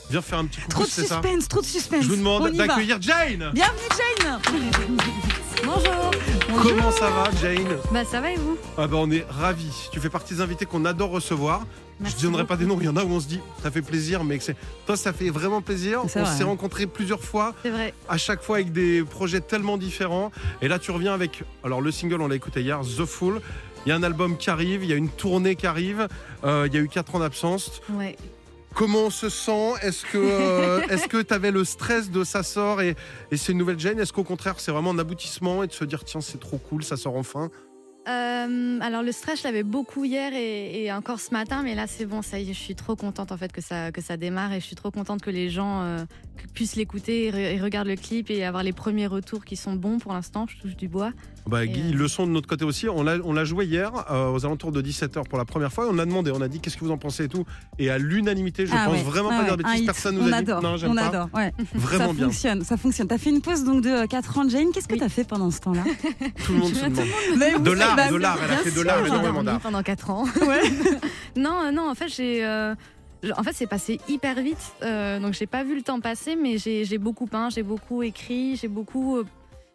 [0.10, 1.02] viens faire un petit coucou, Trop de ça.
[1.02, 2.04] suspense, trop de suspense.
[2.04, 3.52] Je vous demande d'accueillir Jane.
[3.54, 3.90] Bienvenue
[4.22, 4.40] Jane
[5.66, 6.12] Bonjour
[6.62, 7.78] Comment ça va, Jane?
[7.92, 8.58] Bah ça va et vous?
[8.78, 9.90] Ah bah on est ravis.
[9.92, 11.66] Tu fais partie des invités qu'on adore recevoir.
[12.00, 12.50] Merci je ne donnerai beaucoup.
[12.50, 12.78] pas des noms.
[12.80, 14.52] Il y en a où on se dit, ça fait plaisir, mais que
[14.86, 16.02] toi, ça fait vraiment plaisir.
[16.04, 17.94] On s'est rencontrés plusieurs fois, C'est vrai.
[18.10, 20.32] à chaque fois avec des projets tellement différents.
[20.62, 23.42] Et là, tu reviens avec, alors le single, on l'a écouté hier, The Fool.
[23.86, 26.08] Il y a un album qui arrive, il y a une tournée qui arrive.
[26.44, 27.82] Euh, il y a eu 4 ans d'absence.
[27.92, 28.16] Ouais.
[28.74, 29.74] Comment on se sent?
[29.84, 32.96] Est-ce que euh, est-ce que tu avais le stress de ça sort et,
[33.32, 35.86] et c'est une nouvelle Jane Est-ce qu'au contraire, c'est vraiment un aboutissement et de se
[35.86, 37.50] dire tiens, c'est trop cool, ça sort enfin?
[38.08, 41.88] Euh, alors le stress, je l'avais beaucoup hier et, et encore ce matin, mais là
[41.88, 44.16] c'est bon, ça y est, je suis trop contente en fait que ça, que ça
[44.16, 45.98] démarre et je suis trop contente que les gens euh,
[46.54, 49.74] puissent l'écouter et, re- et regardent le clip et avoir les premiers retours qui sont
[49.74, 50.46] bons pour l'instant.
[50.50, 51.12] Je touche du bois.
[51.48, 52.90] Bah, Guy, euh, le sont de notre côté aussi.
[52.90, 55.88] On l'a, on l'a joué hier euh, aux alentours de 17h pour la première fois.
[55.92, 57.46] On a demandé, on a dit qu'est-ce que vous en pensez et tout.
[57.78, 59.82] Et à l'unanimité, je Ah pense ouais, vraiment ouais, pas dire ouais, de un bêtises.
[59.82, 59.86] hit.
[59.86, 61.08] Personne on nous a adore, dit non, j'aime on pas.
[61.08, 61.54] adore, ouais.
[61.76, 62.26] Vraiment ça bien.
[62.26, 63.08] fonctionne, ça fonctionne.
[63.08, 64.72] T'as fait une pause donc de 4 ans, Jane.
[64.74, 65.00] Qu'est-ce que Oui.
[65.00, 65.84] t'as fait pendant ce temps-là?
[66.46, 67.06] Tout le monde se demande.
[67.64, 68.38] De l'art, bah de l'art.
[68.44, 69.60] Elle a fait de l'art énormément d'art.
[69.60, 70.24] pendant 4 ans.
[70.48, 70.62] Ouais.
[71.36, 72.44] non, euh, non, en fait j'ai...
[72.46, 72.74] euh,
[73.38, 76.58] En fait, c'est passé hyper vite, euh, donc j'ai pas vu le temps passer, mais
[76.58, 79.18] j'ai beaucoup peint, j'ai beaucoup écrit, j'ai beaucoup.
[79.18, 79.24] euh,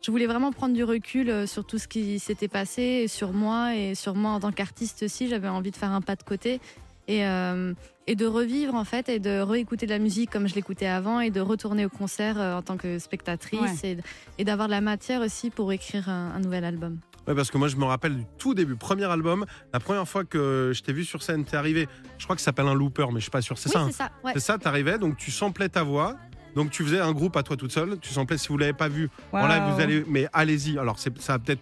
[0.02, 3.32] je voulais vraiment prendre du recul euh, sur tout ce qui s'était passé, et sur
[3.32, 5.28] moi et sur moi en tant qu'artiste aussi.
[5.28, 6.60] J'avais envie de faire un pas de côté
[7.08, 7.74] et, euh,
[8.06, 11.20] et de revivre en fait et de réécouter de la musique comme je l'écoutais avant
[11.20, 13.98] et de retourner au concert en tant que spectatrice et,
[14.38, 16.98] et d'avoir de la matière aussi pour écrire un, un nouvel album.
[17.28, 19.44] Ouais, parce que moi, je me rappelle du tout début, premier album.
[19.72, 21.86] La première fois que je t'ai vu sur scène, t'es arrivé.
[22.18, 23.58] Je crois que ça s'appelle un looper, mais je suis pas sûr.
[23.58, 23.80] C'est oui, ça.
[23.80, 24.10] hein c'est ça.
[24.24, 24.32] ouais.
[24.34, 26.16] C'est ça, t'arrivais, donc tu samplais ta voix.
[26.56, 27.98] Donc tu faisais un groupe à toi toute seule.
[28.00, 30.04] Tu samplais, si vous l'avez pas vu, en live, vous allez.
[30.08, 30.78] Mais allez-y.
[30.78, 31.60] Alors c'est- ça a peut-être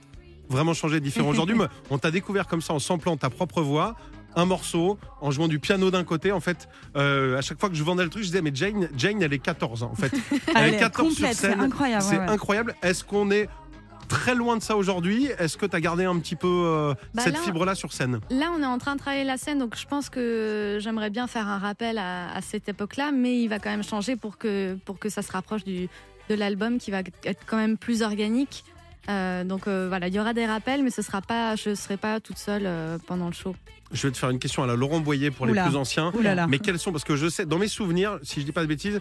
[0.48, 1.54] vraiment changé, différent aujourd'hui.
[1.58, 3.96] mais on t'a découvert comme ça en samplant ta propre voix.
[4.36, 6.32] Un morceau, en jouant du piano d'un côté.
[6.32, 8.88] En fait, euh, à chaque fois que je vendais le truc, je disais, mais Jane,
[8.96, 10.12] Jane elle est 14 ans, en fait.
[10.54, 11.60] Elle est est 14 sur complète, c'est scène.
[11.60, 12.02] incroyable.
[12.04, 12.30] C'est ouais, ouais.
[12.30, 12.74] incroyable.
[12.82, 13.48] Est-ce qu'on est
[14.08, 17.22] très loin de ça aujourd'hui Est-ce que tu as gardé un petit peu euh, Bah
[17.22, 18.20] cette là- fibre-là sur scène?
[18.30, 21.26] Là, on est en train de travailler la scène, donc je pense que j'aimerais bien
[21.26, 24.76] faire un rappel à, à cette époque-là, mais il va quand même changer pour que,
[24.84, 25.88] pour que ça se rapproche du,
[26.28, 28.64] de l'album qui va être quand même plus organique.
[29.08, 31.74] Euh, donc euh, voilà, il y aura des rappels, mais ce sera pas, je ne
[31.74, 33.54] serai pas toute seule euh, pendant le show.
[33.90, 35.62] Je vais te faire une question à la Laurent Boyer pour Oula.
[35.64, 36.12] les plus anciens.
[36.22, 36.46] Là.
[36.46, 38.66] Mais quels sont Parce que je sais, dans mes souvenirs, si je dis pas de
[38.66, 39.00] bêtises,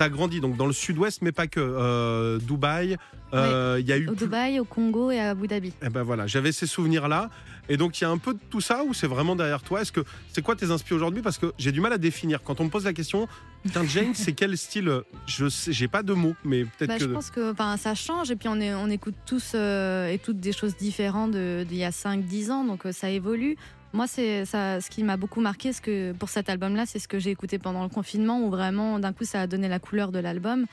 [0.00, 1.60] tu as grandi donc dans le sud-ouest, mais pas que.
[1.60, 2.96] Euh, Dubaï,
[3.34, 4.08] euh, il y a eu.
[4.08, 5.72] Au plus- Dubaï, au Congo et à Abu Dhabi.
[5.84, 7.28] Eh ben voilà, j'avais ces souvenirs-là.
[7.68, 9.82] Et donc il y a un peu de tout ça ou c'est vraiment derrière toi?
[9.82, 10.00] Est-ce que
[10.32, 11.22] c'est quoi tes inspirations aujourd'hui?
[11.22, 12.42] Parce que j'ai du mal à définir.
[12.42, 13.28] Quand on me pose la question,
[13.70, 15.02] tiens Jane, c'est quel style?
[15.26, 17.04] Je j'ai pas de mots, mais peut-être Bah, que.
[17.04, 20.40] Je pense que ça change et puis on, est, on écoute tous euh, et toutes
[20.40, 23.56] des choses différentes de- d'il y a 5-10 ans, donc ça évolue.
[23.92, 27.08] Moi, c'est ça, ce qui m'a beaucoup marqué ce que, pour cet album-là, c'est ce
[27.08, 30.12] que j'ai écouté pendant le confinement où vraiment, d'un coup, ça a donné la couleur
[30.12, 30.66] de l'album.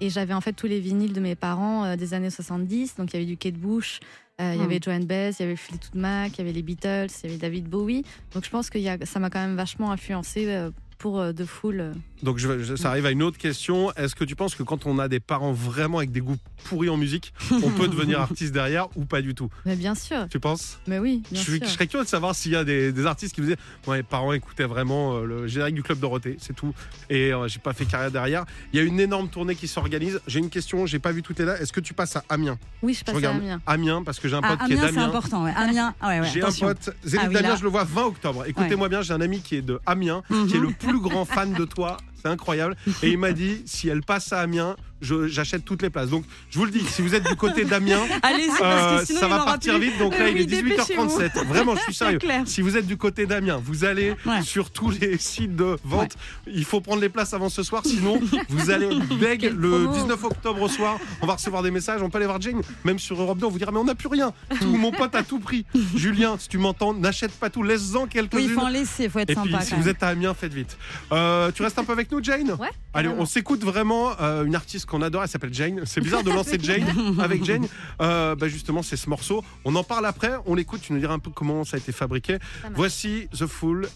[0.00, 2.96] Et j'avais en fait tous les vinyles de mes parents euh, des années 70.
[2.96, 4.00] Donc il y avait du Kate Bush,
[4.40, 4.64] euh, il y Mm.
[4.64, 7.32] avait Joan Baez, il y avait Fleetwood Mac, il y avait les Beatles, il y
[7.32, 8.02] avait David Bowie.
[8.34, 11.22] Donc je pense que il y a- ça m'a quand même vachement influencé euh, pour
[11.36, 11.92] The Fool.
[12.22, 13.92] Donc je, je- ça arrive à une autre question.
[13.94, 16.88] Est-ce que tu penses que quand on a des parents vraiment avec des goûts pourris
[16.88, 19.48] en musique, on peut devenir artiste derrière ou pas du tout?
[19.66, 20.78] Mais bien sûr, Tu penses?
[20.86, 21.66] Mais oui, je, bien suis- sûr.
[21.66, 23.96] je serais curieux de savoir s'il y a des, des artistes qui me disaient Moi,
[23.96, 26.72] mes parents écoutaient vraiment euh, le générique du Club Dorothée, c'est tout.
[27.10, 28.44] Et euh, j'ai pas fait carrière derrière.
[28.72, 30.20] Il y a une énorme tournée qui s'organise.
[30.26, 31.60] J'ai une question, j'ai pas vu toutes les dates.
[31.60, 32.58] Est-ce que tu passes à Amiens?
[32.82, 33.60] Oui, je Je passe à Amiens.
[33.66, 35.08] Amiens, parce que j'ai un Ah, pote qui est Amiens, c'est d'Amiens.
[35.08, 35.44] important.
[35.44, 35.52] Ouais.
[35.56, 38.04] Amiens, ah ouais, ouais, J'ai un pote, Zénith Ah oui, Damien, je le vois 20
[38.04, 38.44] octobre.
[38.46, 40.62] Écoutez-moi bien, j'ai un ami qui est de Amiens, qui est Mhm.
[40.62, 41.96] le plus grand fan de toi.
[42.22, 42.76] C'est incroyable.
[43.02, 46.10] Et il m'a dit si elle passe à Amiens, j'achète toutes les places.
[46.10, 48.00] Donc, je vous le dis, si vous êtes du côté d'Amiens,
[48.62, 49.88] euh, ça va partir plus.
[49.90, 49.98] vite.
[49.98, 51.44] Donc là, il est 18h37.
[51.46, 52.18] Vraiment, je suis sérieux.
[52.46, 54.42] Si vous êtes du côté d'Amiens, vous allez Ouais.
[54.42, 56.16] sur tous les sites de vente.
[56.46, 58.88] Il faut prendre les places avant ce soir, sinon vous allez
[59.20, 59.92] beg le promo.
[59.94, 60.98] 19 octobre au soir.
[61.20, 62.02] On va recevoir des messages.
[62.02, 63.46] On peut aller voir Jane, même sur Europe 2.
[63.46, 64.32] On vous dira, mais on n'a plus rien.
[64.60, 65.64] Tout, mon pote a tout pris.
[65.94, 67.62] Julien, si tu m'entends, n'achète pas tout.
[67.62, 68.50] Laisse-en Oui, il quelques-unes.
[68.50, 69.58] faut en laisser, il faut être Et sympa.
[69.58, 70.76] puis, si vous êtes à Amiens, faites vite.
[71.12, 72.52] Euh, tu restes un peu avec nous, Jane?
[72.52, 72.68] Ouais.
[72.94, 75.22] Allez, on s'écoute vraiment euh, une artiste qu'on adore.
[75.22, 75.82] Elle s'appelle Jane.
[75.86, 77.66] C'est bizarre de lancer Jane avec Jane.
[78.00, 79.42] Euh, bah, justement, c'est ce morceau.
[79.64, 80.32] On en parle après.
[80.46, 80.82] On l'écoute.
[80.82, 82.38] Tu nous diras un peu comment ça a été fabriqué.
[82.74, 83.88] Voici The Fool.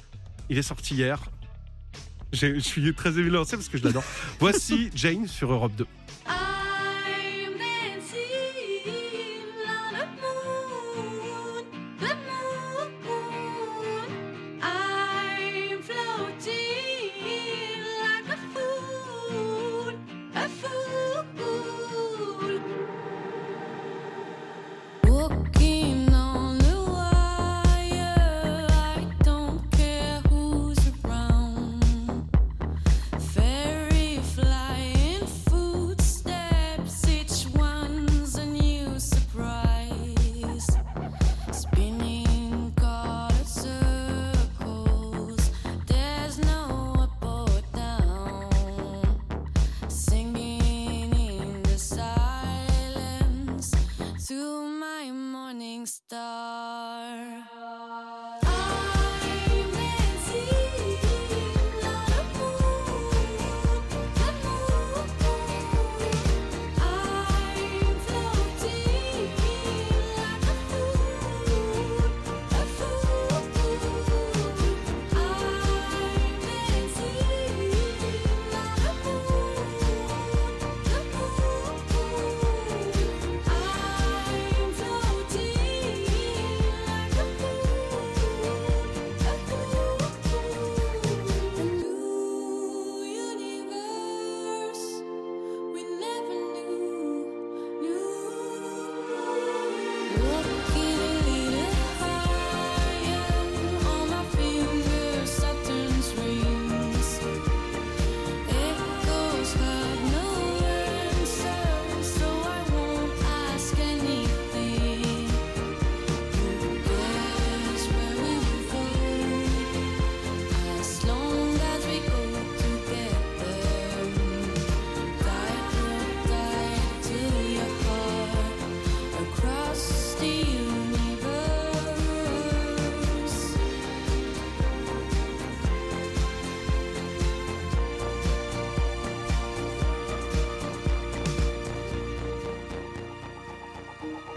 [0.48, 1.20] Il est sorti hier.
[2.32, 4.04] Je suis très ému de le lancer parce que je l'adore.
[4.40, 5.86] Voici Jane sur Europe 2.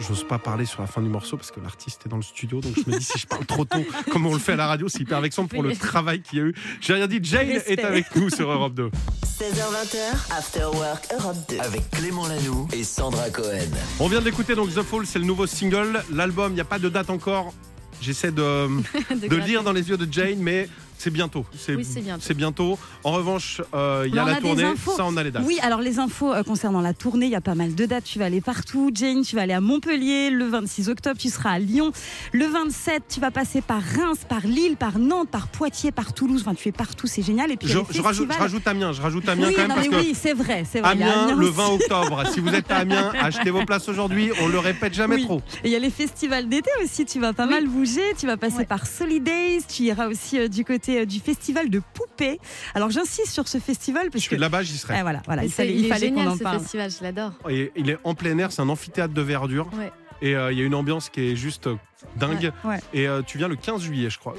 [0.09, 2.61] J'ose pas parler sur la fin du morceau parce que l'artiste est dans le studio,
[2.61, 4.65] donc je me dis si je parle trop tôt, comme on le fait à la
[4.65, 6.55] radio, c'est hyper vexant pour le travail qu'il y a eu.
[6.81, 7.73] J'ai rien dit, Jane Respect.
[7.73, 8.89] est avec nous sur Europe 2.
[9.23, 11.59] 16h20, After Work Europe 2.
[11.59, 13.69] Avec Clément Lanoux et Sandra Cohen.
[13.99, 16.03] On vient d'écouter donc The Fall, c'est le nouveau single.
[16.11, 17.53] L'album, il n'y a pas de date encore.
[18.01, 19.47] J'essaie de, de gratter.
[19.47, 20.67] lire dans les yeux de Jane, mais
[20.99, 21.45] c'est bientôt.
[21.69, 22.21] Oui, c'est bientôt.
[22.23, 22.77] C'est bientôt.
[23.05, 24.65] En revanche, euh, il y a on la tournée,
[24.97, 25.43] ça on a les dates.
[25.47, 28.03] Oui, alors les infos euh, concernant la tournée, il y a pas mal de dates.
[28.03, 28.91] Tu vas aller partout.
[28.93, 30.29] Jane, tu vas aller à Montpellier.
[30.29, 31.91] Le 26 octobre, tu seras à Lyon.
[32.33, 36.41] Le 27, tu vas passer par Reims, par Lille, par Nantes, par Poitiers, par Toulouse.
[36.45, 37.49] Enfin, tu es partout, c'est génial.
[37.51, 40.03] Et puis, Je, rajoute, je rajoute Amiens, je rajoute Amiens oui, quand même non, parce
[40.03, 40.81] oui, c'est vrai, vrai.
[40.83, 41.55] Amiens, Amiens le aussi.
[41.55, 42.23] 20 octobre.
[42.33, 44.31] si vous êtes à Amiens, achetez vos places aujourd'hui.
[44.41, 45.23] On le répète jamais Oui.
[45.23, 45.41] trop.
[45.63, 48.35] Et il y a les festivals d'été aussi, tu vas pas mal bouger, tu vas
[48.35, 48.65] passer Ouais.
[48.65, 52.39] par Solidays, tu iras aussi euh, du côté euh, du festival de poupées.
[52.73, 54.95] Alors j'insiste sur ce festival parce Je que là-bas, j'y serai.
[54.99, 56.60] Eh, voilà, il fallait, il il est fallait qu'on génial en ce parle.
[56.60, 57.34] festival, je l'adore.
[57.75, 59.69] Il est en plein air, c'est un amphithéâtre de verdure.
[59.73, 59.91] Ouais.
[60.21, 61.75] Et euh, il y a une ambiance qui est juste euh,
[62.17, 62.52] dingue.
[62.63, 62.80] Ouais, ouais.
[62.93, 64.36] Et euh, tu viens le 15 juillet, je crois.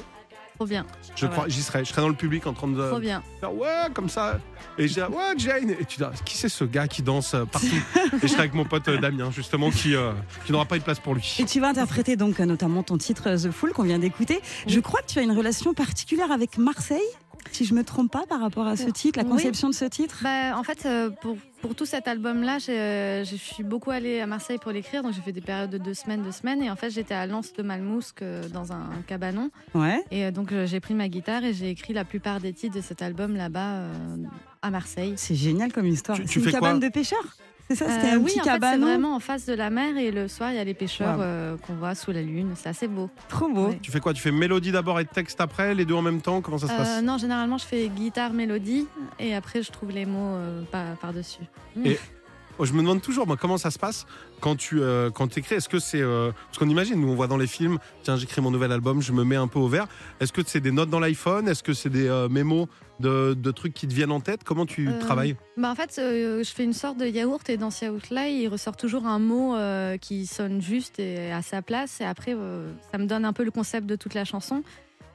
[0.61, 0.85] Trop bien.
[1.16, 1.87] Je Ah, crois, j'y serai.
[1.87, 3.23] Je serai dans le public en train de Trop bien.
[3.40, 4.38] faire ouais, comme ça.
[4.77, 5.70] Et je dis ouais, Jane.
[5.70, 7.66] Et tu dis, ah, qui c'est ce gars qui danse euh, partout?
[8.12, 10.12] Et je serai avec mon pote euh, Damien, justement, qui, euh,
[10.44, 11.37] qui n'aura pas une place pour lui.
[11.38, 14.42] Et tu vas interpréter donc euh, notamment ton titre The Fool qu'on vient d'écouter.
[14.66, 17.01] Je crois que tu as une relation particulière avec Marseille,
[17.53, 19.31] si je me trompe pas par rapport à ce titre, la Oui.
[19.33, 20.21] conception de ce titre?
[20.23, 24.27] Bah, en fait, euh, pour, pour tout cet album-là, euh, je suis beaucoup allée à
[24.27, 26.77] Marseille pour l'écrire, donc j'ai fait des périodes de deux semaines, deux semaines, et en
[26.77, 30.03] fait j'étais à Lens de Malmousque euh, dans un cabanon, Ouais.
[30.11, 33.03] et donc j'ai pris ma guitare et j'ai écrit la plupart des titres de cet
[33.03, 34.17] album là-bas euh,
[34.63, 35.15] à Marseille.
[35.17, 36.17] C'est génial comme histoire.
[36.19, 37.37] Tu- tu C'est une fais quoi cabane de pêcheurs
[37.70, 39.70] C'est ça, c'était Euh, un oui, petit en fait, c'est vraiment en face de la
[39.70, 41.22] mer, et le soir il y a les pêcheurs Wow.
[41.22, 43.09] euh, qu'on voit sous la lune, c'est assez beau.
[43.28, 43.68] Trop beau.
[43.68, 43.78] Ouais.
[43.80, 44.12] Tu fais quoi?
[44.12, 46.40] Tu fais mélodie d'abord et texte après, les deux en même temps?
[46.40, 47.02] Comment ça se Euh, passe?
[47.04, 48.88] non, généralement je fais guitare, mélodie,
[49.20, 51.42] et après je trouve les mots euh, par- par-dessus.
[52.64, 54.07] je me demande toujours moi comment ça se passe
[54.40, 55.55] quand tu euh, quand écris.
[55.57, 58.40] Est-ce que c'est euh, parce qu'on imagine, nous on voit dans les films, tiens j'écris
[58.40, 59.87] mon nouvel album, je me mets un peu au vert.
[60.20, 61.49] Est-ce que c'est des notes dans l'iPhone?
[61.49, 62.66] Est-ce que c'est des euh, mémos
[63.01, 64.44] de, de trucs qui te viennent en tête?
[64.44, 65.37] Comment tu Euh, travailles?
[65.57, 68.49] Bah en fait, euh, je fais une sorte de yaourt et dans ce yaourt-là, il
[68.49, 69.57] ressort toujours un mot
[70.01, 72.01] qui sonne juste et à sa place.
[72.01, 72.37] Et après,
[72.92, 74.62] ça me donne un peu le concept de toute la chanson.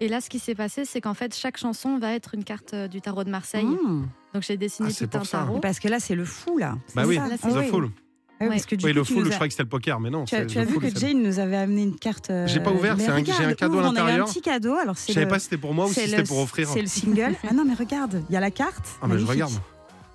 [0.01, 2.73] Et là, ce qui s'est passé, c'est qu'en fait, chaque chanson va être une carte
[2.73, 3.63] euh, du tarot de Marseille.
[3.65, 4.08] Mmh.
[4.34, 5.38] Donc j'ai dessiné Ah, tout un ça.
[5.39, 5.60] tarot.
[5.60, 6.75] Parce que là, c'est le fou, là.
[6.95, 7.67] Bah oui, c'est- Ah oui.
[7.69, 7.89] Full.
[8.38, 9.97] Ah oui, parce que du Oui, coup, le nous je croyais que c'était le poker,
[10.01, 10.25] mais non.
[10.25, 12.29] Tu as, tu vu que Jane nous avait amené une carte.
[12.31, 14.03] euh, J'ai pas ouvert, mais c'est un- j'ai un cadeau à ouvre, On avait un
[14.03, 14.27] l'intérieur.
[14.27, 14.73] petit cadeau.
[14.75, 16.67] Alors Je savais le- pas si c'était pour moi ou si c'était le- pour offrir.
[16.67, 17.36] C'est le single.
[17.49, 18.86] Ah non, mais regarde, il y a la carte.
[19.01, 19.53] Ah, mais je regarde.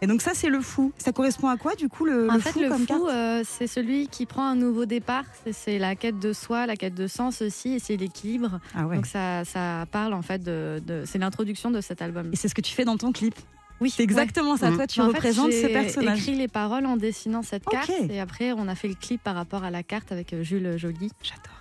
[0.03, 0.93] Et donc ça, c'est le fou.
[0.99, 3.03] Ça correspond à quoi, du coup, le, En le fait, fou le comme fou, carte
[3.11, 5.25] euh, c'est celui qui prend un nouveau départ.
[5.53, 8.61] C'est- la quête de soi, la quête de sens aussi, et c'est l'équilibre.
[8.75, 8.97] Ah ouais.
[8.97, 12.31] Donc ça, ça parle en fait de, de- c'est l'introduction de cet album.
[12.33, 13.35] Et c'est ce que tu fais dans ton clip.
[13.83, 14.71] Oui, C'est exactement ça.
[14.71, 14.77] Mm.
[14.77, 16.19] Toi, tu En fait, représentes ce j'ai personnage.
[16.19, 19.35] écrit les paroles en dessinant cette carte et après on a fait le clip par
[19.35, 21.11] rapport à la carte avec euh, Jules Joly.
[21.23, 21.60] J'adore.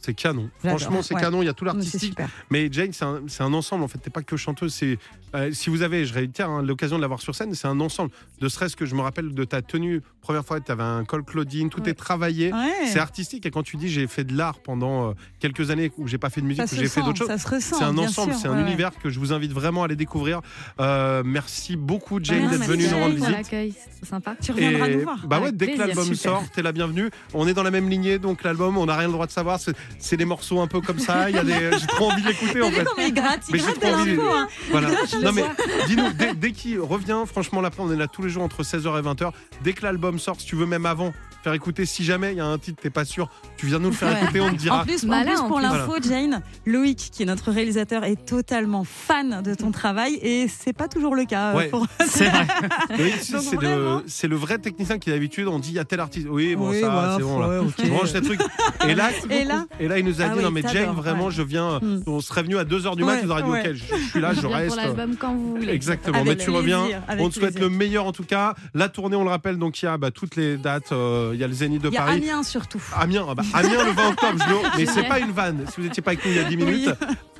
[0.00, 0.48] C'est canon.
[0.60, 1.20] Franchement, c'est Ouais.
[1.20, 1.42] canon.
[1.42, 2.16] Il y a tout l'artistique.
[2.50, 3.82] Mais Jane, c'est un, ensemble.
[3.84, 4.72] En fait, t'es pas que chanteuse.
[4.74, 4.98] C'est
[5.34, 7.80] euh, si vous avez, je réitère, hein, l'occasion de la voir sur scène, c'est un
[7.80, 8.10] ensemble.
[8.40, 11.24] De serait-ce que je me rappelle de ta tenue première fois, tu avais un col
[11.24, 11.90] Claudine, tout Ouais.
[11.90, 12.52] est travaillé.
[12.52, 12.86] Ouais.
[12.86, 13.44] C'est artistique.
[13.44, 16.30] Et quand tu dis j'ai fait de l'art pendant euh, quelques années où j'ai pas
[16.30, 17.26] fait de musique, où j'ai fait d'autres choses.
[17.28, 17.76] ça se ressent.
[17.78, 20.40] C'est un ensemble, c'est un univers que je vous invite vraiment à aller découvrir.
[20.80, 23.30] Euh, merci beaucoup Jane d'être venue nous Jane rendre visite.
[23.30, 24.36] l'accueil, c'est trop sympa.
[24.40, 25.26] Tu reviendras Et- nous voir.
[25.26, 27.10] Bah ouais, dès que l'album sort, t'es la bienvenue.
[27.34, 29.58] On est dans la même lignée, donc l'album, on n'a rien le droit de savoir.
[29.98, 31.30] C'est- des morceaux un peu comme ça.
[31.30, 32.84] Il y a des, j'ai trop envie de l'écouter en fait.
[32.84, 34.28] comment il gratte Il Mais gratte trop envie l'info.
[34.34, 34.48] hein.
[34.70, 34.88] Voilà.
[35.22, 35.44] Non mais
[35.86, 38.98] dis-nous, dès, dès qu'il revient, franchement, là, on est là tous les jours entre 16h
[38.98, 39.30] et 20h.
[39.62, 41.86] Dès que l'album sort, si tu veux même avant, faire écouter.
[41.86, 44.08] Si jamais il y a un titre, t'es pas sûr, tu viens nous le faire
[44.12, 44.22] Ouais.
[44.22, 44.80] écouter, on te dira.
[44.82, 48.84] En plus, en plus, en pour l'info, Jane, Loïc, qui est notre réalisateur, est totalement
[48.84, 51.52] fan de ton travail et c'est pas toujours le cas.
[51.52, 51.68] euh, Ouais.
[51.68, 52.46] pour- C'est vrai.
[53.20, 54.02] C'est vraiment.
[54.28, 56.26] le, vrai technicien qui d'habitude on dit il y a tel artiste.
[56.30, 57.48] Oui, bon, Oui, ça, voilà, c'est bon là.
[57.48, 57.74] ouais, ok.
[57.84, 58.40] Je range ces trucs.
[58.86, 60.94] Et là, Et là et là, il nous a Ah dit oui, non mais Jane,
[60.94, 61.30] vraiment, ouais.
[61.30, 61.78] je viens.
[61.80, 62.02] Mm.
[62.06, 64.20] On serait venu à 2h du mat, Ouais, tu aurais dit ok, je, je suis
[64.20, 64.68] là, je Je reste.
[64.68, 65.72] pour l'album quand vous voulez.
[65.72, 66.84] Exactement, mais tu reviens.
[67.18, 68.54] On te souhaite le meilleur en tout cas.
[68.74, 70.92] La tournée, on le rappelle, donc il y a bah, toutes les dates.
[70.92, 72.16] euh, Il y a le Zénith de Il y a Paris.
[72.18, 72.82] Amiens surtout.
[72.96, 75.64] Amiens, ah bah, Amiens le 20 octobre, je le- mais c'est pas une vanne.
[75.68, 76.90] Si vous n'étiez pas avec nous il y a 10 minutes,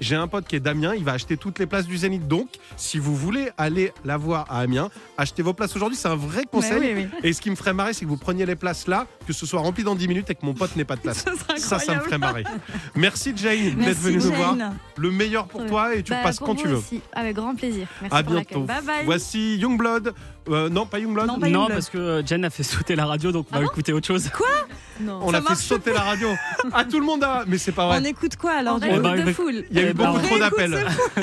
[0.00, 2.26] j'ai un pote qui est d'Amiens, il va acheter toutes les places du Zénith.
[2.28, 6.16] Donc, si vous voulez aller la voir à Amiens, achetez vos places aujourd'hui, c'est un
[6.16, 6.80] vrai conseil.
[6.80, 7.18] Mais oui, oui.
[7.22, 9.46] Et ce qui me ferait marrer, c'est que vous preniez les places là, que ce
[9.46, 11.24] soit rempli dans 10 minutes et que mon pote n'ait pas de place.
[11.56, 12.44] Ça Ça, me ferait marrer.
[12.94, 14.56] Merci Jane d'être venue nous voir.
[14.56, 14.76] Jane.
[14.96, 16.76] Le meilleur pour toi et tu Bah, passes quand tu veux.
[16.76, 17.86] aussi, avec grand plaisir.
[18.02, 18.60] Merci À pour bientôt.
[18.62, 19.04] Bye bye.
[19.04, 20.14] Voici Youngblood.
[20.48, 21.26] Euh, non, pas Youngblood.
[21.26, 23.92] Non, pas Non, parce que Jen a fait sauter la radio, donc on va écouter
[23.92, 24.30] autre chose.
[25.00, 25.20] Non.
[25.22, 26.28] On Ça a fait sauter la radio.
[26.72, 27.44] Ah, tout le monde a.
[27.46, 27.98] Mais c'est pas vrai.
[28.00, 29.64] On écoute quoi alors On du réécoute coup de foule.
[29.70, 30.78] Il y a eu Eh ben, beaucoup trop d'appels.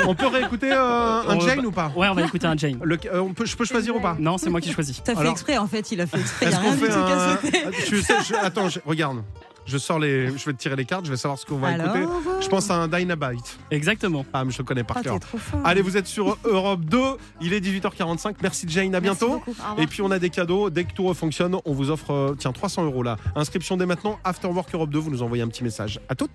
[0.08, 2.80] On peut réécouter euh, un Jane ou pas Ouais, on va écouter un Jane.
[2.84, 5.02] Le- euh, on peut, Je peux choisir ou pas Non, c'est moi qui choisis.
[5.04, 6.48] T'as fait exprès en fait, il a fait exprès.
[6.48, 8.02] Il a rien qu'on du fait tout un.
[8.02, 9.24] sais, je- Attends, je- regarde.
[9.66, 10.28] Je sors les.
[10.38, 12.14] Je vais te tirer les cartes, je vais savoir ce qu'on va Alors, écouter.
[12.42, 13.58] Je pense à un Dynabite.
[13.72, 14.24] Exactement.
[14.32, 15.14] Ah, mais je le connais par Ah, cœur.
[15.16, 15.60] t'es trop fort.
[15.64, 17.00] Allez, vous êtes sur Europe 2.
[17.42, 18.36] Il est 18h45.
[18.44, 19.34] Merci Jane, à Merci bientôt.
[19.40, 19.52] beaucoup.
[19.52, 19.80] Au revoir.
[19.80, 20.70] Et puis on a des cadeaux.
[20.70, 23.18] Dès que tout refonctionne, on vous offre euh, tiens 300 euros là.
[23.36, 24.20] Inscription dès maintenant.
[24.24, 25.00] After Work Europe 2.
[25.00, 26.00] Vous nous envoyez un petit message.
[26.10, 26.32] À toutes.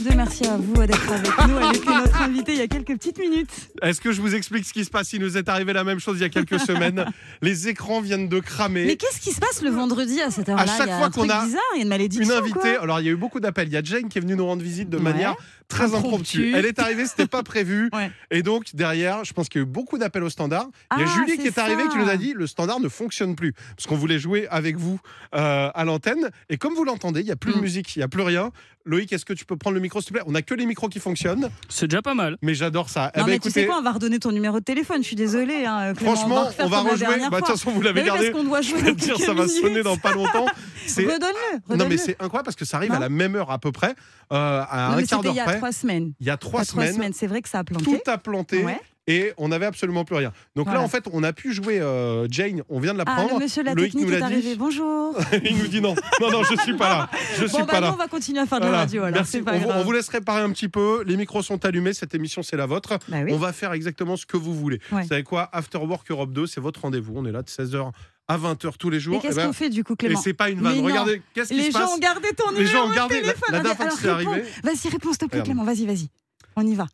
[0.01, 0.15] vous êtes sur Europe 2.
[0.15, 1.57] Merci à vous d'être avec nous.
[1.57, 3.49] Elle était notre invitée il y a quelques petites minutes.
[3.81, 5.13] Est-ce que je vous explique ce qui se passe?
[5.13, 7.05] Il nous est arrivé la même chose il y a quelques semaines.
[7.41, 8.85] Les écrans viennent de cramer.
[8.85, 10.63] Mais qu'est-ce qui se passe le vendredi à cette heure-là?
[10.63, 12.25] À chaque Il y a fois qu'on a bizarre, il y a une malédiction.
[12.35, 13.67] Une invitée, alors il y a eu beaucoup d'appels.
[13.67, 15.03] Il y a Jane qui est venue nous rendre visite de Ouais.
[15.03, 15.35] manière
[15.69, 16.07] très impromptue.
[16.07, 16.53] Impromptue.
[16.55, 17.89] Elle est arrivée, c'était pas prévu.
[17.99, 18.11] Ouais.
[18.31, 20.67] Et donc derrière, je pense qu'il y a eu beaucoup d'appels au standard.
[20.97, 21.89] il y a Ah, Julie qui est arrivée ça.
[21.89, 24.99] qui nous a dit le standard ne fonctionne plus parce qu'on voulait jouer avec vous
[25.35, 26.29] euh, à l'antenne.
[26.49, 27.61] Et comme vous l'entendez, il y a plus de Mm.
[27.61, 28.51] musique, il y a plus rien.
[28.85, 30.23] Loïc, est-ce que tu peux prendre le micro s'il te plaît?
[30.25, 31.49] On a que les micros qui fonctionnent.
[31.67, 32.37] C'est déjà pas mal.
[32.41, 33.11] Mais j'adore ça.
[33.15, 35.01] Eh ben, mais tu sais quoi, on va redonner ton numéro de téléphone.
[35.03, 35.65] Je suis désolée.
[35.65, 37.05] Hein, Clément, Franchement, refaire on va rejouer.
[37.29, 38.31] Bah, de toute façon, vous l'avez oui, gardé.
[38.31, 40.45] Parce qu'on doit jouer Je dire, ça va sonner dans pas longtemps.
[40.87, 41.75] C'est- Redonne-le.
[41.75, 42.97] Non, mais c'est incroyable parce que ça arrive Non.
[42.97, 43.93] à la même heure à peu près,
[44.31, 45.58] euh, à Non, un quart d'heure près.
[45.59, 46.13] Trois semaines.
[46.19, 47.85] Il y a trois semaines, semaines, c'est vrai que ça a planté.
[47.85, 48.63] tout a planté.
[48.63, 48.79] Ouais.
[49.07, 50.31] Et on n'avait absolument plus rien.
[50.55, 52.61] Donc là, en fait, on a pu jouer euh, Jane.
[52.69, 53.33] On vient de la Ah, prendre.
[53.33, 54.41] le monsieur de la Loïc technique nous est l'a arrivé.
[54.51, 54.55] dit.
[54.55, 55.17] Bonjour.
[55.43, 55.95] Il nous dit non.
[56.21, 57.09] Non, non, je suis pas là.
[57.39, 57.93] Je suis bon, pas bah, là.
[57.93, 59.01] on va continuer à faire de la radio.
[59.01, 59.41] Alors, Merci.
[59.41, 59.81] pas on, vous- grave.
[59.81, 61.03] on vous laisse réparer un petit peu.
[61.07, 61.93] Les micros sont allumés.
[61.93, 62.99] Cette émission, c'est la vôtre.
[63.07, 63.31] Bah oui.
[63.33, 64.79] On va faire exactement ce que vous voulez.
[64.91, 65.01] Ouais.
[65.01, 65.49] Vous savez quoi?
[65.53, 67.13] After Work Europe 2, c'est votre rendez-vous.
[67.15, 67.89] On est là de 16h
[68.29, 69.17] à 20h tous les jours.
[69.17, 70.85] Et qu'est-ce Eh ben, qu'on fait du coup, Et Clément c'est pas une Mais vanne.
[70.85, 73.21] Regardez, qu'est-ce qui Les se gens passe ont gardé ton Les numéro gens ont gardé.
[73.21, 73.41] Téléphone.
[73.51, 74.31] la dernière fois que Alors, c'est réponds.
[74.31, 74.49] arrivé.
[74.63, 75.43] Vas-y, réponds, s'il te plaît.
[75.43, 75.63] Clément.
[75.63, 76.09] Vas-y, vas-y.
[76.55, 76.87] On y va.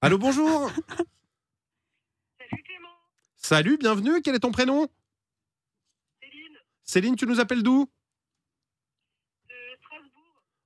[0.00, 0.70] Allô, bonjour.
[3.36, 4.20] Salut, bienvenue.
[4.22, 4.88] Quel est ton prénom?
[6.20, 6.56] Céline.
[6.84, 7.88] Céline, tu nous appelles d'où?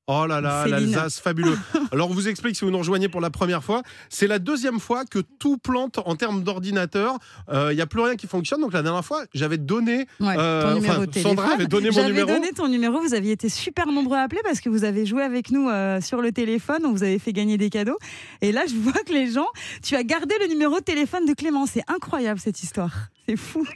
[0.08, 1.58] Oh là là, l'Alsace, fabuleux.
[1.92, 3.82] Alors, on vous explique si vous nous rejoignez pour la première fois.
[4.08, 7.18] C'est la deuxième fois que tout plante en termes d'ordinateur.
[7.52, 8.60] Il n'y a plus rien qui fonctionne.
[8.60, 10.06] Donc, la dernière fois, j'avais donné.
[10.20, 11.18] Ouais, euh, ton numéro de.
[11.18, 12.28] Sandra avait donné mon J'avais numéro.
[12.28, 13.00] donné ton numéro.
[13.00, 16.00] Vous aviez été super nombreux à appeler parce que vous avez joué avec nous euh,
[16.00, 16.82] sur le téléphone.
[16.84, 17.98] On vous avait fait gagner des cadeaux.
[18.42, 19.48] Et là, je vois que les gens,
[19.82, 21.66] tu as gardé le numéro de téléphone de Clément.
[21.66, 22.92] C'est incroyable cette histoire.
[23.28, 23.66] C'est fou.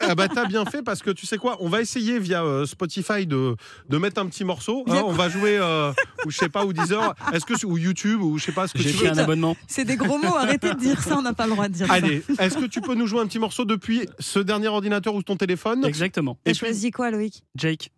[0.00, 2.66] Ah bah t'as bien fait parce que tu sais quoi, on va essayer via euh,
[2.66, 3.56] Spotify de,
[3.88, 4.84] de mettre un petit morceau.
[4.88, 5.02] hein.
[5.06, 5.92] On va jouer euh,
[6.26, 8.72] ou je sais pas ou Deezer, est-ce que ou YouTube ou je sais pas ce
[8.74, 9.12] que J'ai tu pris veux.
[9.12, 9.56] un abonnement.
[9.68, 10.36] C'est des gros mots.
[10.36, 11.16] Arrêtez de dire ça.
[11.18, 13.26] On n'a pas le droit de dire Allez, est-ce que tu peux nous jouer un
[13.26, 15.84] petit morceau depuis ce dernier ordinateur ou ton téléphone?
[15.84, 16.32] Exactement.
[16.34, 16.38] ça.
[16.44, 17.44] T'as Et puis- choisi quoi, Loïc?
[17.54, 17.90] Jake.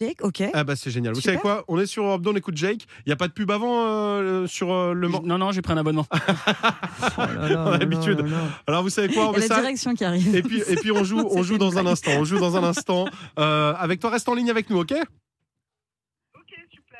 [0.00, 0.42] Jake Ok.
[0.52, 1.14] Ah bah c'est génial.
[1.14, 1.64] Vous savez quoi?
[1.66, 2.86] On est sur Europe 2, on écoute Jake.
[3.04, 5.26] Il y a pas de pub avant euh, sur euh, le morceau.
[5.26, 6.06] Non, non, j'ai pris un abonnement.
[6.12, 6.16] Oh
[7.18, 8.24] On a l'habitude.
[8.66, 9.28] Alors vous savez quoi?
[9.30, 9.60] On Il y a met la ça.
[9.60, 10.34] direction qui arrive.
[10.36, 12.12] Et puis, et puis on joue, on joue dans un instant.
[12.18, 13.06] On joue dans un instant.
[13.38, 14.94] Euh, avec toi, reste en ligne avec nous, ok?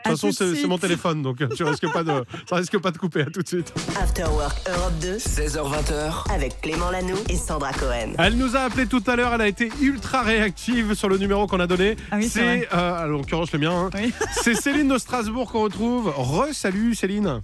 [0.04, 2.90] De toute façon, c'est c'est mon téléphone, donc tu risques pas de, ça risque pas
[2.90, 3.22] de couper.
[3.22, 3.72] À tout de suite.
[4.00, 6.32] After Work Europe 2 16h20h.
[6.32, 8.12] avec Clément Lanoux et Sandra Cohen.
[8.18, 9.34] Elle nous a appelé tout à l'heure.
[9.34, 11.96] Elle a été ultra réactive sur le numéro qu'on a donné.
[12.10, 13.72] Ah oui, c'est c'est, euh, en l'occurrence le mien.
[13.72, 13.90] hein.
[13.94, 14.12] Oui.
[14.32, 16.08] C'est Céline de Strasbourg qu'on retrouve.
[16.16, 17.42] Re, salut Céline.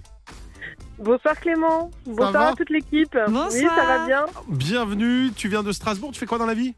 [0.97, 3.15] Bonsoir Clément, bonsoir à toute l'équipe.
[3.27, 3.49] Bonsoir.
[3.51, 4.25] Oui, ça va bien.
[4.47, 5.31] Bienvenue.
[5.35, 6.11] Tu viens de Strasbourg.
[6.13, 6.73] Tu fais quoi dans la vie?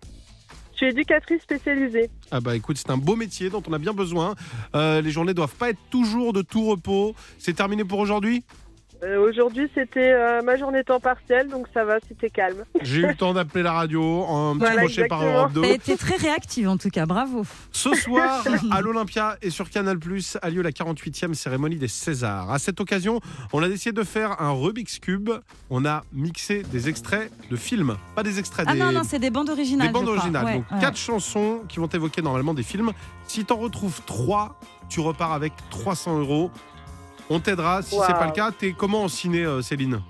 [0.77, 2.11] Je suis éducatrice spécialisée.
[2.29, 4.35] Ah bah écoute, c'est un beau métier dont on a bien besoin.
[4.75, 7.15] Euh, les journées doivent pas être toujours de tout repos.
[7.39, 8.43] C'est terminé pour aujourd'hui?
[9.03, 12.63] Euh, Aujourd'hui, c'était euh, ma journée temps partiel, donc ça va, c'était calme.
[12.81, 15.23] J'ai eu le temps d'appeler la radio, un petit Voilà, crochet par.
[15.23, 15.61] Europe 2.
[15.61, 17.05] T'as été très réactive en tout cas.
[17.05, 17.43] Bravo.
[17.71, 19.99] Ce soir, à l'Olympia et sur Canal+,
[20.41, 22.49] a lieu la 48e cérémonie des Césars.
[22.51, 23.19] À cette occasion,
[23.53, 25.29] on a décidé de faire un Rubik's Cube.
[25.69, 29.19] On a mixé des extraits de films, pas des extraits Ah des, non, non, c'est
[29.19, 29.87] des bandes originales.
[29.87, 30.45] des bandes originales.
[30.45, 30.79] Ouais, Donc ouais.
[30.79, 32.91] quatre chansons qui vont évoquer normalement des films.
[33.27, 36.49] Si t'en retrouves trois, tu repars avec 300 euros.
[37.29, 37.81] On t'aidera.
[37.81, 38.07] Si c'est Waouh.
[38.13, 40.01] pas le cas, t'es comment en ciné, euh, Céline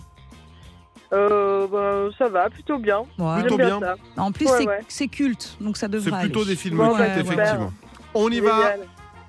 [1.14, 3.00] Euh, bah, ça va, plutôt bien.
[3.18, 3.40] Ouais.
[3.42, 3.80] Plutôt bien.
[4.18, 4.80] En plus, Ouais, c'est ouais.
[4.88, 6.50] c'est culte, donc ça devrait C'est plutôt aller.
[6.50, 7.74] des films Bon, cultes, bah, effectivement.
[8.14, 8.74] On y va.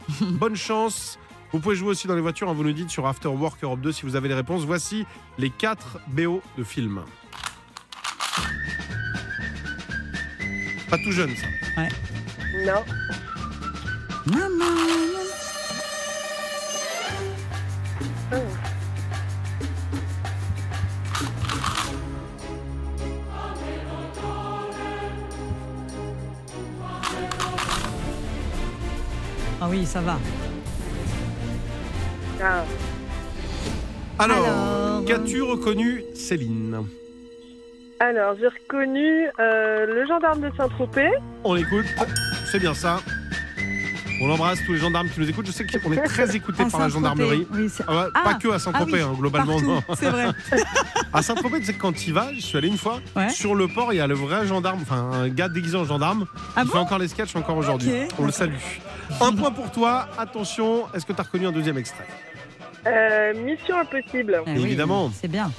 [0.21, 1.19] Bonne chance.
[1.53, 3.81] Vous pouvez jouer aussi dans les voitures, hein, vous nous dites sur After Work Europe
[3.81, 4.65] 2 si vous avez les réponses.
[4.65, 5.07] Voici
[5.39, 7.01] les 4 BO de films.
[10.91, 11.47] Pas tout jeune ça.
[12.67, 12.83] Non.
[14.27, 14.65] Maman.
[18.31, 18.37] Ah
[29.69, 30.17] oui, ça va.
[32.43, 32.65] Ah.
[34.19, 35.05] Alors, Alors.
[35.05, 36.87] qu'as-tu reconnu Céline?
[38.01, 41.11] Alors, j'ai reconnu euh, le gendarme de Saint-Tropez.
[41.45, 41.87] On écoute,
[42.51, 43.01] c'est bien ça.
[44.21, 45.47] On embrasse tous les gendarmes qui nous écoutent.
[45.47, 47.47] Je sais qu'on est très écoutés par la gendarmerie.
[47.53, 49.59] Oui, c'est- Ah ouais, Ah, pas que à Saint-Tropez, ah oui, hein, globalement.
[49.97, 50.27] C'est vrai.
[51.13, 53.31] À Saint-Tropez, tu sais que quand tu y vas, je suis allé une fois, Ouais.
[53.31, 56.27] sur le port, il y a le vrai gendarme, enfin un gars déguisé en gendarme,
[56.55, 57.91] Ah qui bon fait encore les sketchs encore aujourd'hui.
[58.05, 58.15] Ok.
[58.19, 58.55] On le salue.
[59.21, 60.09] Un point pour toi.
[60.19, 62.07] Attention, est-ce que tu as reconnu un deuxième extrait?
[62.87, 64.43] Euh, Mission Impossible.
[64.47, 65.11] Eh oui, Évidemment.
[65.15, 65.51] C'est bien.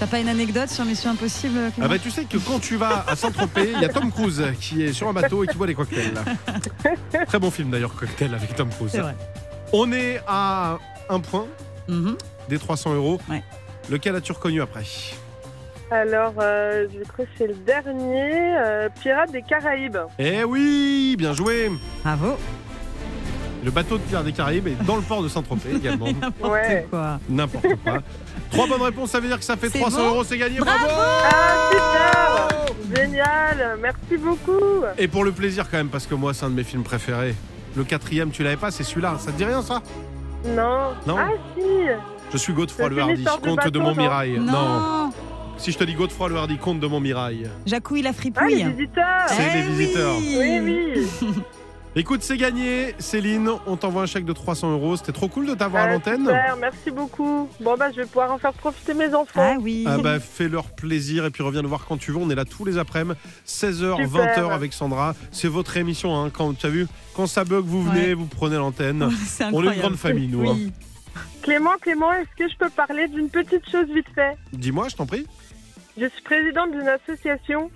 [0.00, 2.76] T'as pas une anecdote sur Mission Impossible Ah Clément bah tu sais que quand tu
[2.76, 5.56] vas à Saint-Tropez, il y a Tom Cruise qui est sur un bateau et qui
[5.58, 6.14] boit des cocktails.
[7.26, 8.90] Très bon film d'ailleurs, Cocktail avec Tom Cruise.
[8.92, 9.14] C'est vrai.
[9.74, 10.78] On est à
[11.10, 11.46] un point
[11.88, 12.16] Mhm.
[12.48, 13.20] des 300 euros.
[13.28, 13.42] Ouais.
[13.90, 14.84] Lequel as-tu reconnu après?
[15.90, 19.98] Alors, euh, je crois que c'est le dernier, euh, Pirates des Caraïbes.
[20.18, 21.70] Eh oui, bien joué
[22.04, 22.36] Bravo.
[23.62, 26.06] Le bateau de Pierre des Caraïbes est dans le port de Saint-Tropez également.
[26.20, 26.86] N'importe Ouais.
[26.88, 27.18] quoi.
[27.28, 27.98] N'importe quoi.
[28.50, 30.58] Trois bonnes réponses, ça veut dire que ça fait C'est 300 bon euros, c'est gagné.
[30.58, 36.34] Bravo Ah, super Génial Merci beaucoup Et pour le plaisir quand même, parce que moi
[36.34, 37.34] c'est un de mes films préférés.
[37.76, 39.16] Le quatrième, tu l'avais pas, c'est celui-là.
[39.18, 39.80] Ça te dit rien ça?
[40.44, 40.90] Non.
[41.06, 41.16] Non.
[41.18, 41.62] Ah, si
[42.32, 44.38] Je suis Godefroy le Hardy, de comte de non Montmirail.
[44.40, 45.10] Non.
[45.56, 47.48] Si je te dis Godefroy le Hardy, comte de Montmirail.
[47.66, 48.54] Jacouille la Ah, fripouille.
[48.64, 50.14] les visiteurs C'est Eh les visiteurs.
[50.18, 51.08] Oui, oui
[51.96, 52.94] Écoute, c'est gagné.
[53.00, 54.96] Céline, on t'envoie un chèque de 300 euros.
[54.96, 56.20] C'était trop cool de t'avoir à Ah, l'antenne.
[56.24, 57.48] Super, merci beaucoup.
[57.60, 59.54] Bon, bah, je vais pouvoir en faire profiter mes enfants.
[59.56, 59.84] Ah oui.
[59.88, 62.18] Ah bah, fais-leur plaisir et puis reviens nous voir quand tu veux.
[62.18, 64.08] On est là tous les après-midi, 16h, Super.
[64.08, 65.16] 20h avec Sandra.
[65.32, 66.16] C'est votre émission.
[66.16, 66.30] Hein.
[66.30, 66.86] Quand tu as vu,
[67.16, 68.14] quand ça bug, vous venez, Ouais.
[68.14, 69.10] vous prenez l'antenne.
[69.26, 70.48] C'est On est une grande famille, nous.
[70.48, 70.54] hein.
[70.56, 70.72] Oui.
[71.42, 74.36] Clément, Clément, est-ce que je peux parler d'une petite chose vite fait?
[74.52, 75.26] Dis-moi, je t'en prie.
[75.98, 77.68] Je suis présidente d'une association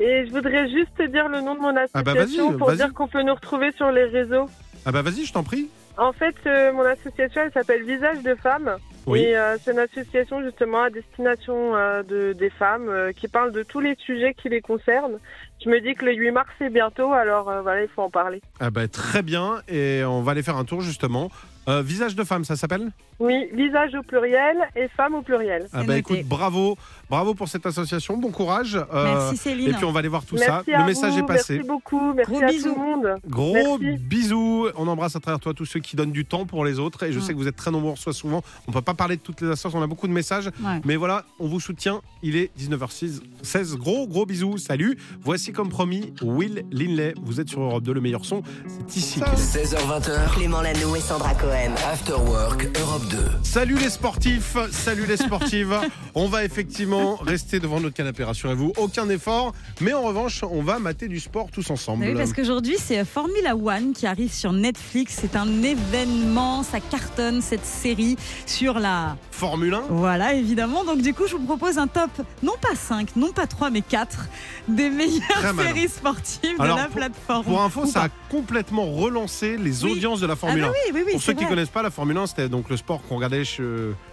[0.00, 2.68] et je voudrais juste te dire le nom de mon Ah bah association vas-y, pour
[2.68, 2.76] vas-y.
[2.78, 4.46] dire qu'on peut nous retrouver sur les réseaux.
[4.86, 5.68] Ah bah vas-y, je t'en prie.
[5.98, 8.76] En fait, euh, mon association, elle s'appelle Visage de femmes.
[9.06, 9.20] Oui.
[9.20, 13.62] Et euh, c'est une association justement à destination euh, de, des femmes qui parle de
[13.62, 15.18] tous les sujets qui les concernent.
[15.62, 18.40] Je me dis que le 8 mars, c'est bientôt, alors voilà, il faut en parler.
[18.60, 19.60] Ah bah très bien.
[19.68, 21.30] Et on va aller faire un tour justement.
[21.70, 22.90] Euh, visage de femme, ça s'appelle
[23.20, 25.68] Oui, visage au pluriel et femme au pluriel.
[25.72, 26.76] Ah bah écoute, bravo,
[27.08, 28.74] bravo pour cette association, bon courage.
[28.92, 29.68] Euh, Merci Céline.
[29.70, 30.62] Et puis on va aller voir tout ça.
[30.66, 31.54] À Le message vous, est passé.
[31.54, 32.74] Merci beaucoup, merci Gros à bisous.
[32.74, 33.08] tout le monde.
[33.28, 33.98] Gros Merci.
[34.02, 34.66] bisous.
[34.76, 37.04] On embrasse à travers toi tous ceux qui donnent du temps pour les autres.
[37.04, 38.42] Et je sais que vous êtes très nombreux, on reçoit souvent.
[38.66, 40.46] On peut pas parler de toutes les associations, on a beaucoup de messages.
[40.46, 40.80] Ouais.
[40.84, 42.00] Mais voilà, on vous soutient.
[42.22, 43.76] Il est 19h16.
[43.76, 44.58] Gros, gros bisous.
[44.58, 44.98] Salut.
[45.22, 47.14] Voici comme promis Will Linley.
[47.22, 48.42] Vous êtes sur Europe 2, le meilleur son.
[48.88, 49.20] C'est ici.
[49.20, 51.59] 16h20h, Clément Lano et Sandra Cohen.
[51.60, 53.18] After Work Europe 2.
[53.42, 55.78] Salut les sportifs, salut les sportives.
[56.14, 58.72] on va effectivement rester devant notre canapé, rassurez-vous.
[58.78, 59.52] Aucun effort,
[59.82, 62.06] mais en revanche, on va mater du sport tous ensemble.
[62.06, 65.18] Oui, parce qu'aujourd'hui, c'est Formula One qui arrive sur Netflix.
[65.20, 69.18] C'est un événement, ça cartonne cette série sur la.
[69.30, 70.84] Formule 1 Voilà, évidemment.
[70.84, 72.10] Donc, du coup, je vous propose un top,
[72.42, 74.28] non pas 5, non pas 3, mais 4
[74.66, 77.44] des meilleures séries sportives Alors, de la pour- plateforme.
[77.44, 78.06] Pour info, Ou ça pas.
[78.06, 79.92] a complètement relancé les Oui.
[79.92, 80.70] audiences de la Ah, Formule bah 1.
[80.70, 81.12] oui, oui, oui.
[81.12, 83.62] Pour ceux qui connaissent pas, la Formule 1, c'était donc le sport qu'on regardait chez,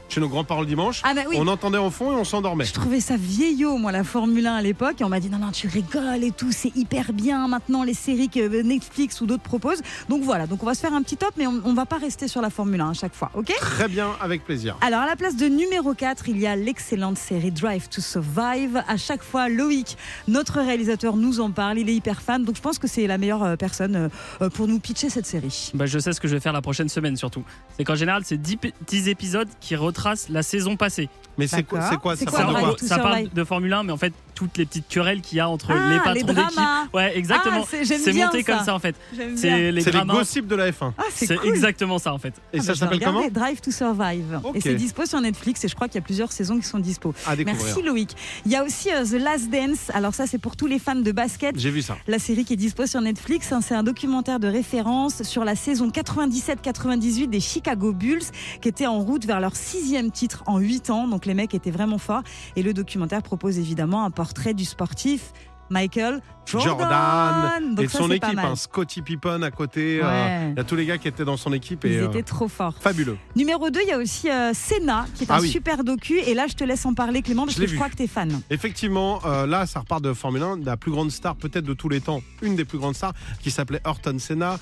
[0.10, 1.01] chez nos grands-parents le dimanche.
[1.03, 1.36] Ah, bah oui.
[1.39, 2.66] On entendait en fond et on s'endormait.
[2.66, 5.01] Je trouvais ça vieillot, moi, la Formule 1 à l'époque.
[5.01, 7.93] Et on m'a dit, non, non, tu rigoles et tout, c'est hyper bien maintenant, les
[7.93, 9.82] séries que Netflix ou d'autres proposent.
[10.10, 11.97] Donc voilà, donc on va se faire un petit top, mais on, on va pas
[11.97, 13.51] rester sur la Formule 1 à chaque fois, ok?
[13.60, 14.78] Très bien, avec plaisir.
[14.82, 18.82] alors à la place de numéro 4, il y a l'excellente série Drive to Survive.
[18.88, 19.97] À chaque fois, Loïc,
[20.28, 21.80] notre réalisateur, nous en parle.
[21.80, 24.10] Il est hyper fan, donc je pense que c'est la meilleure euh, personne euh,
[24.41, 25.72] euh, pour nous pitcher cette série.
[25.74, 27.43] Bah, je sais ce que je vais faire la prochaine semaine surtout.
[27.78, 29.96] C'est qu'en général, c'est 10, p- 10 épisodes qui retracent
[30.29, 31.09] la saison passée.
[31.37, 34.13] Mais c'est quoi, quoi ça parle to ça parle de Formule 1, mais en fait,
[34.38, 36.27] toutes les petites querelles qu'il y a entre Ah, les patrons d'équipe.
[36.55, 36.85] dramas.
[36.93, 37.63] Ouais, exactement.
[37.63, 38.53] Ah, c'est- monté ça.
[38.53, 38.95] comme ça en fait.
[39.35, 40.93] C'est les les gossips de la F1.
[40.95, 41.49] Ah, c'est cool.
[41.49, 42.35] exactement ça en fait.
[42.53, 44.39] Et Ah, ça bah, s'appelle comment Drive to Survive.
[44.53, 46.77] Et c'est dispo sur Netflix et je crois qu'il y a plusieurs saisons qui sont
[46.77, 47.15] dispo.
[47.45, 48.15] Merci Loïc.
[48.45, 49.89] Il y a aussi euh, The Last Dance.
[49.95, 51.57] Alors ça c'est pour tous les fans de basket.
[51.57, 51.97] J'ai vu ça.
[52.07, 55.55] La série qui est dispo sur Netflix, hein, c'est un documentaire de référence sur la
[55.55, 58.21] saison 97-98 des Chicago Bulls
[58.61, 61.07] qui étaient en route vers leur sixième titre en huit ans.
[61.07, 62.21] Donc les mecs étaient vraiment forts.
[62.55, 65.34] Et le documentaire propose évidemment un portrait du sportif
[65.69, 67.75] Michael Jordan.
[67.75, 69.99] Donc et ça, son équipe, hein, Scottie Pippen à côté.
[70.01, 70.51] euh, Ouais.
[70.51, 72.23] Il y a tous les gars qui étaient dans son équipe Ils et euh, étaient
[72.23, 72.75] trop forts.
[72.79, 73.17] fabuleux.
[73.35, 75.49] Numéro 2, il y a aussi euh, Senna, qui est Ah un oui.
[75.49, 76.17] super docu.
[76.19, 77.77] Et là, je te laisse en parler, Clément, parce Je que je vu.
[77.77, 78.39] crois que tu es fan.
[78.49, 81.89] Effectivement, euh, là, ça repart de Formule 1, la plus grande star peut-être de tous
[81.89, 84.57] les temps, une des plus grandes stars, qui s'appelait Ayrton Senna,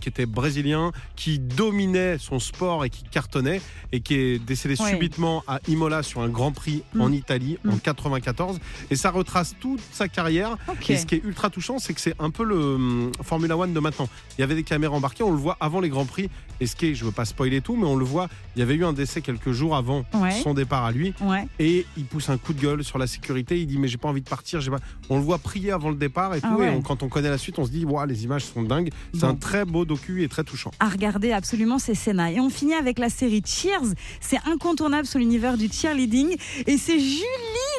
[0.00, 3.60] qui était brésilien, qui dominait son sport et qui cartonnait,
[3.92, 4.90] et qui est décédé Ouais.
[4.90, 7.00] subitement à Imola sur un Grand Prix Mm.
[7.00, 7.80] en Italie en Mm.
[7.80, 8.58] 94.
[8.90, 10.56] Et ça retrace toute sa carrière.
[10.88, 13.72] Et ce qui est ultra touchant, c'est que c'est un peu le hum, Formula One
[13.72, 14.08] de maintenant.
[14.36, 16.28] Il y avait des caméras embarquées, on le voit avant les Grands Prix.
[16.60, 18.62] Et ce qui est, je veux pas spoiler tout, mais on le voit, il y
[18.62, 20.32] avait eu un décès quelques jours avant Ouais.
[20.42, 21.14] son départ à lui.
[21.22, 21.46] Ouais.
[21.58, 23.58] Et il pousse un coup de gueule sur la sécurité.
[23.58, 24.60] Il dit mais j'ai pas envie de partir.
[24.70, 24.76] Pas...
[25.08, 26.56] On le voit prier avant le départ et Ah tout.
[26.60, 26.66] ouais.
[26.66, 28.90] Et on- quand on connaît la suite, on se dit waouh les images sont dingues.
[29.14, 29.28] C'est Bon.
[29.28, 30.70] un très beau docu et très touchant.
[30.80, 32.30] À regarder absolument, c'est Senna.
[32.30, 33.94] Et on finit avec la série Cheers.
[34.20, 36.36] C'est incontournable sur l'univers du cheerleading.
[36.66, 37.24] Et c'est Julie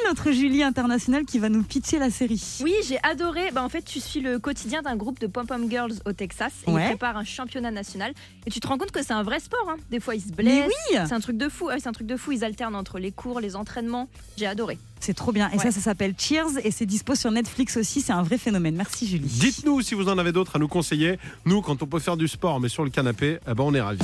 [0.08, 2.42] notre Julie internationale qui va nous pitcher la série.
[2.64, 3.41] Oui, j'ai adoré.
[3.50, 6.70] Bah, en fait, tu suis le quotidien d'un groupe de pom-pom girls au Texas et
[6.70, 6.82] Ouais.
[6.84, 8.12] ils préparent un championnat national.
[8.46, 9.66] Et tu te rends compte que c'est un vrai sport.
[9.70, 9.76] hein.
[9.90, 10.66] Des fois, ils se Mais blessent.
[10.90, 11.68] oui C'est un truc de fou.
[11.70, 12.32] Ah oui, c'est un truc de fou.
[12.32, 14.08] Ils alternent entre les cours, les entraînements.
[14.36, 14.78] J'ai adoré.
[15.00, 15.50] C'est trop bien.
[15.50, 18.00] Et ça, ça s'appelle Cheers et c'est dispo sur Netflix aussi.
[18.00, 18.76] C'est un vrai phénomène.
[18.76, 19.26] Merci Julie.
[19.26, 21.18] Dites-nous si vous en avez d'autres à nous conseiller.
[21.44, 23.80] Nous, quand on peut faire du sport, mais sur le canapé, eh ben, on est
[23.80, 23.98] ravis.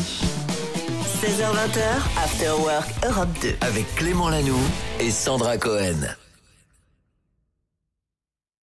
[1.23, 1.81] 16h20,
[2.23, 3.55] After Work Europe 2.
[3.61, 4.57] Avec Clément Lanoux
[5.01, 5.97] et Sandra Cohen.